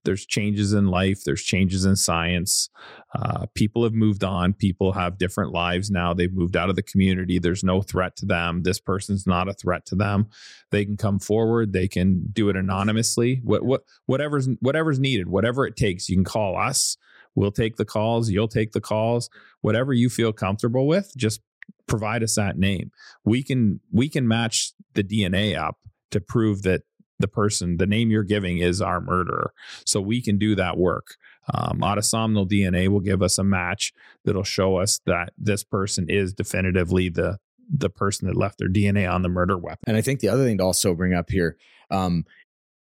there's 0.04 0.26
changes 0.26 0.72
in 0.72 0.86
life 0.86 1.24
there's 1.24 1.42
changes 1.42 1.84
in 1.84 1.96
science 1.96 2.68
uh, 3.14 3.46
people 3.54 3.84
have 3.84 3.92
moved 3.92 4.24
on 4.24 4.52
people 4.52 4.92
have 4.92 5.18
different 5.18 5.52
lives 5.52 5.90
now 5.90 6.14
they've 6.14 6.32
moved 6.32 6.56
out 6.56 6.70
of 6.70 6.76
the 6.76 6.82
community 6.82 7.38
there's 7.38 7.64
no 7.64 7.82
threat 7.82 8.16
to 8.16 8.26
them 8.26 8.62
this 8.62 8.80
person's 8.80 9.26
not 9.26 9.48
a 9.48 9.54
threat 9.54 9.84
to 9.86 9.94
them. 9.94 10.28
They 10.70 10.84
can 10.84 10.96
come 10.96 11.18
forward 11.18 11.72
they 11.72 11.88
can 11.88 12.24
do 12.32 12.48
it 12.48 12.56
anonymously 12.56 13.40
what, 13.44 13.64
what 13.64 13.82
whatever's 14.06 14.48
whatever's 14.60 14.98
needed 14.98 15.28
whatever 15.28 15.66
it 15.66 15.76
takes 15.76 16.08
you 16.08 16.16
can 16.16 16.24
call 16.24 16.56
us 16.56 16.96
we'll 17.34 17.52
take 17.52 17.76
the 17.76 17.84
calls 17.84 18.30
you'll 18.30 18.48
take 18.48 18.72
the 18.72 18.80
calls 18.80 19.30
whatever 19.60 19.92
you 19.92 20.08
feel 20.08 20.32
comfortable 20.32 20.86
with 20.86 21.12
just 21.16 21.40
provide 21.86 22.22
us 22.22 22.36
that 22.36 22.58
name. 22.58 22.90
We 23.24 23.42
can 23.42 23.80
we 23.92 24.08
can 24.08 24.26
match 24.26 24.72
the 24.94 25.04
dna 25.04 25.58
up 25.58 25.78
to 26.10 26.20
prove 26.20 26.62
that 26.62 26.82
the 27.18 27.28
person, 27.28 27.76
the 27.76 27.86
name 27.86 28.10
you're 28.10 28.22
giving 28.22 28.58
is 28.58 28.82
our 28.82 29.00
murderer. 29.00 29.52
So 29.86 30.00
we 30.00 30.20
can 30.20 30.38
do 30.38 30.54
that 30.56 30.76
work. 30.76 31.16
Um, 31.52 31.80
autosomal 31.80 32.48
DNA 32.48 32.88
will 32.88 33.00
give 33.00 33.22
us 33.22 33.38
a 33.38 33.44
match 33.44 33.92
that'll 34.24 34.44
show 34.44 34.76
us 34.76 35.00
that 35.06 35.32
this 35.36 35.62
person 35.62 36.06
is 36.08 36.32
definitively 36.32 37.08
the 37.08 37.38
the 37.70 37.88
person 37.88 38.28
that 38.28 38.36
left 38.36 38.58
their 38.58 38.68
DNA 38.68 39.10
on 39.10 39.22
the 39.22 39.28
murder 39.28 39.56
weapon. 39.56 39.84
And 39.86 39.96
I 39.96 40.02
think 40.02 40.20
the 40.20 40.28
other 40.28 40.44
thing 40.44 40.58
to 40.58 40.64
also 40.64 40.94
bring 40.94 41.14
up 41.14 41.30
here, 41.30 41.56
um, 41.90 42.26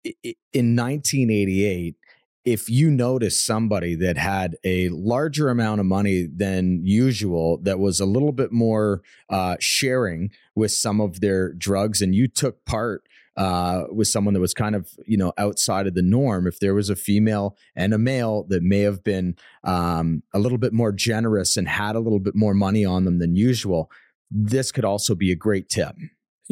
in 0.04 0.76
1988, 0.76 1.96
if 2.44 2.70
you 2.70 2.90
notice 2.90 3.40
somebody 3.40 3.96
that 3.96 4.18
had 4.18 4.56
a 4.64 4.90
larger 4.90 5.50
amount 5.50 5.80
of 5.80 5.86
money 5.86 6.28
than 6.34 6.82
usual, 6.84 7.60
that 7.62 7.80
was 7.80 8.00
a 8.00 8.06
little 8.06 8.32
bit 8.32 8.52
more 8.52 9.02
uh, 9.30 9.58
sharing 9.60 10.32
with 10.56 10.72
some 10.72 11.00
of 11.00 11.22
their 11.22 11.54
drugs, 11.54 12.02
and 12.02 12.16
you 12.16 12.28
took 12.28 12.66
part 12.66 13.04
uh, 13.38 13.84
with 13.92 14.08
someone 14.08 14.34
that 14.34 14.40
was 14.40 14.54
kind 14.54 14.76
of 14.76 14.90
you 15.06 15.18
know 15.18 15.34
outside 15.38 15.88
of 15.88 15.94
the 15.94 16.02
norm. 16.02 16.48
If 16.48 16.60
there 16.60 16.74
was 16.74 16.90
a 16.90 16.96
female 16.96 17.58
and 17.76 17.94
a 17.94 17.98
male 17.98 18.44
that 18.50 18.64
may 18.64 18.82
have 18.82 19.04
been 19.04 19.36
um, 19.64 20.24
a 20.34 20.40
little 20.40 20.58
bit 20.58 20.74
more 20.74 20.92
generous 20.92 21.58
and 21.58 21.68
had 21.68 21.96
a 21.96 22.00
little 22.00 22.20
bit 22.20 22.36
more 22.36 22.54
money 22.54 22.84
on 22.84 23.06
them 23.06 23.20
than 23.20 23.36
usual, 23.36 23.92
this 24.30 24.72
could 24.72 24.86
also 24.86 25.16
be 25.16 25.32
a 25.32 25.36
great 25.36 25.70
tip. 25.70 25.96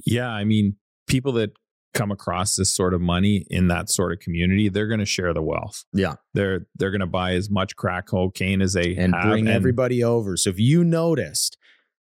Yeah, 0.05 0.29
I 0.29 0.43
mean, 0.43 0.77
people 1.07 1.33
that 1.33 1.51
come 1.93 2.11
across 2.11 2.55
this 2.55 2.73
sort 2.73 2.93
of 2.93 3.01
money 3.01 3.45
in 3.49 3.67
that 3.67 3.89
sort 3.89 4.11
of 4.11 4.19
community, 4.19 4.69
they're 4.69 4.87
going 4.87 4.99
to 4.99 5.05
share 5.05 5.33
the 5.33 5.41
wealth. 5.41 5.85
Yeah, 5.93 6.15
they're 6.33 6.67
they're 6.75 6.91
going 6.91 7.01
to 7.01 7.07
buy 7.07 7.33
as 7.33 7.49
much 7.49 7.75
crack 7.75 8.07
cocaine 8.07 8.61
as 8.61 8.73
they 8.73 8.95
and 8.95 9.13
have 9.13 9.23
bring 9.25 9.47
and 9.47 9.55
everybody 9.55 10.03
over. 10.03 10.37
So 10.37 10.49
if 10.49 10.59
you 10.59 10.83
noticed 10.83 11.57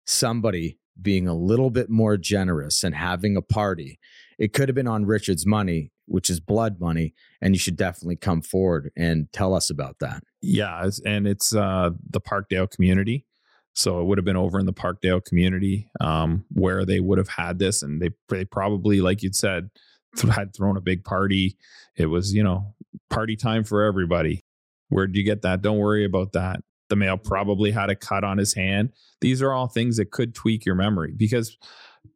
somebody 0.04 0.78
being 1.00 1.26
a 1.26 1.34
little 1.34 1.70
bit 1.70 1.88
more 1.88 2.16
generous 2.16 2.84
and 2.84 2.94
having 2.94 3.36
a 3.36 3.42
party 3.42 3.98
it 4.42 4.52
could 4.52 4.68
have 4.68 4.74
been 4.74 4.88
on 4.88 5.06
Richard's 5.06 5.46
money, 5.46 5.92
which 6.06 6.28
is 6.28 6.40
blood 6.40 6.80
money, 6.80 7.14
and 7.40 7.54
you 7.54 7.60
should 7.60 7.76
definitely 7.76 8.16
come 8.16 8.42
forward 8.42 8.90
and 8.96 9.32
tell 9.32 9.54
us 9.54 9.70
about 9.70 10.00
that. 10.00 10.24
Yeah, 10.40 10.90
and 11.06 11.28
it's 11.28 11.54
uh, 11.54 11.90
the 12.10 12.20
Parkdale 12.20 12.68
community. 12.68 13.24
So 13.74 14.00
it 14.00 14.04
would 14.04 14.18
have 14.18 14.24
been 14.24 14.36
over 14.36 14.58
in 14.58 14.66
the 14.66 14.72
Parkdale 14.72 15.24
community 15.24 15.88
um, 16.00 16.44
where 16.50 16.84
they 16.84 17.00
would 17.00 17.18
have 17.18 17.28
had 17.28 17.58
this, 17.58 17.82
and 17.82 18.02
they 18.02 18.10
they 18.28 18.44
probably, 18.44 19.00
like 19.00 19.22
you'd 19.22 19.36
said, 19.36 19.70
had 20.30 20.54
thrown 20.54 20.76
a 20.76 20.82
big 20.82 21.04
party. 21.04 21.56
It 21.96 22.06
was 22.06 22.34
you 22.34 22.42
know 22.42 22.74
party 23.10 23.36
time 23.36 23.64
for 23.64 23.82
everybody. 23.82 24.44
Where'd 24.88 25.16
you 25.16 25.24
get 25.24 25.42
that? 25.42 25.62
Don't 25.62 25.78
worry 25.78 26.04
about 26.04 26.32
that. 26.32 26.60
The 26.90 26.96
male 26.96 27.16
probably 27.16 27.70
had 27.70 27.88
a 27.88 27.96
cut 27.96 28.24
on 28.24 28.36
his 28.36 28.52
hand. 28.52 28.92
These 29.22 29.40
are 29.40 29.52
all 29.52 29.68
things 29.68 29.96
that 29.96 30.10
could 30.10 30.34
tweak 30.34 30.66
your 30.66 30.74
memory 30.74 31.14
because 31.16 31.56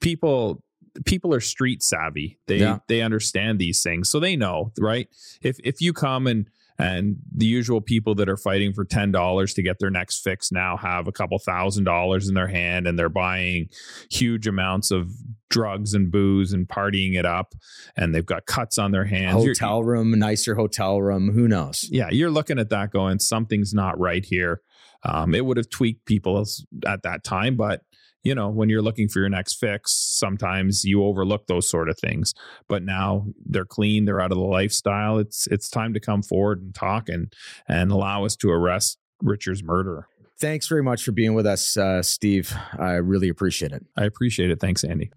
people 0.02 0.62
people 1.04 1.32
are 1.32 1.40
street 1.40 1.82
savvy. 1.82 2.38
They 2.46 2.58
yeah. 2.58 2.78
they 2.88 3.00
understand 3.00 3.58
these 3.58 3.82
things, 3.82 4.10
so 4.10 4.20
they 4.20 4.36
know, 4.36 4.72
right? 4.78 5.08
If 5.40 5.58
if 5.64 5.80
you 5.80 5.92
come 5.92 6.26
and 6.26 6.50
And 6.78 7.16
the 7.34 7.46
usual 7.46 7.80
people 7.80 8.14
that 8.16 8.28
are 8.28 8.36
fighting 8.36 8.72
for 8.72 8.84
$10 8.84 9.54
to 9.54 9.62
get 9.62 9.78
their 9.78 9.90
next 9.90 10.22
fix 10.22 10.52
now 10.52 10.76
have 10.76 11.08
a 11.08 11.12
couple 11.12 11.38
thousand 11.38 11.84
dollars 11.84 12.28
in 12.28 12.34
their 12.34 12.48
hand 12.48 12.86
and 12.86 12.98
they're 12.98 13.08
buying 13.08 13.68
huge 14.10 14.46
amounts 14.46 14.90
of 14.90 15.10
drugs 15.48 15.94
and 15.94 16.10
booze 16.10 16.52
and 16.52 16.68
partying 16.68 17.14
it 17.14 17.24
up 17.24 17.54
and 17.96 18.14
they've 18.14 18.26
got 18.26 18.46
cuts 18.46 18.78
on 18.78 18.90
their 18.90 19.04
hands. 19.04 19.44
Hotel 19.44 19.78
you're, 19.78 19.86
room, 19.86 20.18
nicer 20.18 20.54
hotel 20.54 21.00
room, 21.00 21.32
who 21.32 21.48
knows? 21.48 21.88
Yeah, 21.90 22.10
you're 22.10 22.30
looking 22.30 22.58
at 22.58 22.70
that 22.70 22.90
going, 22.90 23.20
something's 23.20 23.72
not 23.72 23.98
right 23.98 24.24
here. 24.24 24.60
Um, 25.02 25.34
it 25.34 25.44
would 25.44 25.56
have 25.56 25.70
tweaked 25.70 26.04
people 26.04 26.44
at 26.86 27.02
that 27.04 27.22
time, 27.22 27.56
but 27.56 27.82
you 28.26 28.34
know, 28.34 28.48
when 28.48 28.68
you're 28.68 28.82
looking 28.82 29.08
for 29.08 29.20
your 29.20 29.28
next 29.28 29.54
fix, 29.54 29.92
sometimes 29.92 30.84
you 30.84 31.04
overlook 31.04 31.46
those 31.46 31.68
sort 31.68 31.88
of 31.88 31.96
things. 31.96 32.34
But 32.66 32.82
now 32.82 33.26
they're 33.44 33.64
clean, 33.64 34.04
they're 34.04 34.20
out 34.20 34.32
of 34.32 34.38
the 34.38 34.44
lifestyle. 34.44 35.18
It's 35.18 35.46
it's 35.46 35.70
time 35.70 35.94
to 35.94 36.00
come 36.00 36.22
forward 36.22 36.60
and 36.60 36.74
talk 36.74 37.08
and 37.08 37.32
and 37.68 37.92
allow 37.92 38.24
us 38.24 38.34
to 38.36 38.50
arrest 38.50 38.98
Richard's 39.22 39.62
murderer. 39.62 40.08
Thanks 40.40 40.66
very 40.66 40.82
much 40.82 41.04
for 41.04 41.12
being 41.12 41.34
with 41.34 41.46
us, 41.46 41.76
uh, 41.76 42.02
Steve. 42.02 42.52
I 42.78 42.94
really 42.94 43.28
appreciate 43.28 43.72
it. 43.72 43.86
I 43.96 44.04
appreciate 44.04 44.50
it. 44.50 44.60
Thanks, 44.60 44.82
Andy. 44.82 45.12